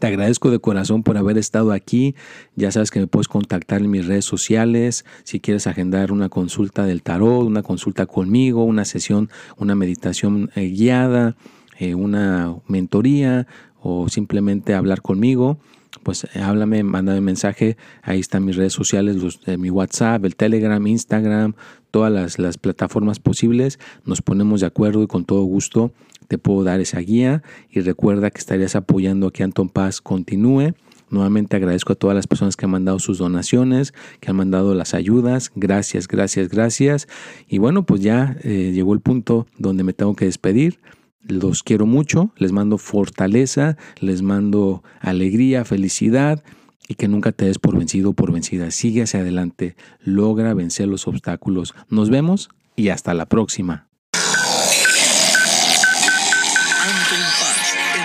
Te 0.00 0.08
agradezco 0.08 0.50
de 0.50 0.58
corazón 0.58 1.02
por 1.02 1.16
haber 1.16 1.38
estado 1.38 1.72
aquí. 1.72 2.16
Ya 2.56 2.70
sabes 2.72 2.90
que 2.90 3.00
me 3.00 3.06
puedes 3.06 3.28
contactar 3.28 3.82
en 3.82 3.90
mis 3.90 4.06
redes 4.06 4.24
sociales. 4.24 5.04
Si 5.22 5.40
quieres 5.40 5.66
agendar 5.66 6.12
una 6.12 6.28
consulta 6.28 6.84
del 6.84 7.02
tarot, 7.02 7.46
una 7.46 7.62
consulta 7.62 8.04
conmigo, 8.06 8.64
una 8.64 8.84
sesión, 8.84 9.30
una 9.56 9.74
meditación 9.74 10.50
eh, 10.56 10.68
guiada, 10.68 11.36
eh, 11.78 11.94
una 11.94 12.56
mentoría 12.66 13.46
o 13.80 14.08
simplemente 14.08 14.74
hablar 14.74 15.02
conmigo, 15.02 15.58
pues 16.02 16.24
eh, 16.24 16.40
háblame, 16.40 16.82
mándame 16.82 17.20
mensaje. 17.20 17.76
Ahí 18.02 18.20
están 18.20 18.44
mis 18.44 18.56
redes 18.56 18.72
sociales, 18.72 19.16
mi 19.58 19.70
WhatsApp, 19.70 20.24
el 20.24 20.36
Telegram, 20.36 20.84
Instagram, 20.86 21.54
todas 21.90 22.12
las, 22.12 22.38
las 22.38 22.58
plataformas 22.58 23.18
posibles. 23.18 23.78
Nos 24.04 24.22
ponemos 24.22 24.60
de 24.60 24.66
acuerdo 24.66 25.02
y 25.02 25.06
con 25.06 25.24
todo 25.24 25.42
gusto 25.42 25.92
te 26.28 26.38
puedo 26.38 26.64
dar 26.64 26.80
esa 26.80 27.00
guía. 27.00 27.42
Y 27.70 27.80
recuerda 27.80 28.30
que 28.30 28.38
estarías 28.38 28.76
apoyando 28.76 29.28
a 29.28 29.32
que 29.32 29.42
Anton 29.42 29.68
Paz 29.68 30.00
continúe. 30.00 30.74
Nuevamente 31.08 31.54
agradezco 31.56 31.92
a 31.92 31.96
todas 31.96 32.16
las 32.16 32.26
personas 32.26 32.56
que 32.56 32.64
han 32.64 32.72
mandado 32.72 32.98
sus 32.98 33.18
donaciones, 33.18 33.94
que 34.18 34.30
han 34.30 34.36
mandado 34.36 34.74
las 34.74 34.92
ayudas. 34.92 35.52
Gracias, 35.54 36.08
gracias, 36.08 36.48
gracias. 36.48 37.06
Y 37.48 37.58
bueno, 37.58 37.86
pues 37.86 38.00
ya 38.00 38.36
eh, 38.42 38.72
llegó 38.74 38.92
el 38.92 39.00
punto 39.00 39.46
donde 39.56 39.84
me 39.84 39.92
tengo 39.92 40.16
que 40.16 40.24
despedir 40.24 40.80
los 41.28 41.62
quiero 41.62 41.86
mucho, 41.86 42.30
les 42.36 42.52
mando 42.52 42.78
fortaleza, 42.78 43.76
les 44.00 44.22
mando 44.22 44.82
alegría, 45.00 45.64
felicidad 45.64 46.42
y 46.88 46.94
que 46.94 47.08
nunca 47.08 47.32
te 47.32 47.46
des 47.46 47.58
por 47.58 47.76
vencido 47.76 48.10
o 48.10 48.12
por 48.12 48.32
vencida. 48.32 48.70
Sigue 48.70 49.02
hacia 49.02 49.20
adelante, 49.20 49.76
logra 50.00 50.54
vencer 50.54 50.88
los 50.88 51.06
obstáculos. 51.08 51.74
Nos 51.88 52.10
vemos 52.10 52.48
y 52.76 52.88
hasta 52.90 53.14
la 53.14 53.26
próxima. 53.26 53.88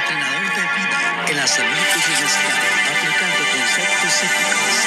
Entrenador 0.07 0.55
de 0.55 0.61
vida 0.61 2.55
en 2.55 2.60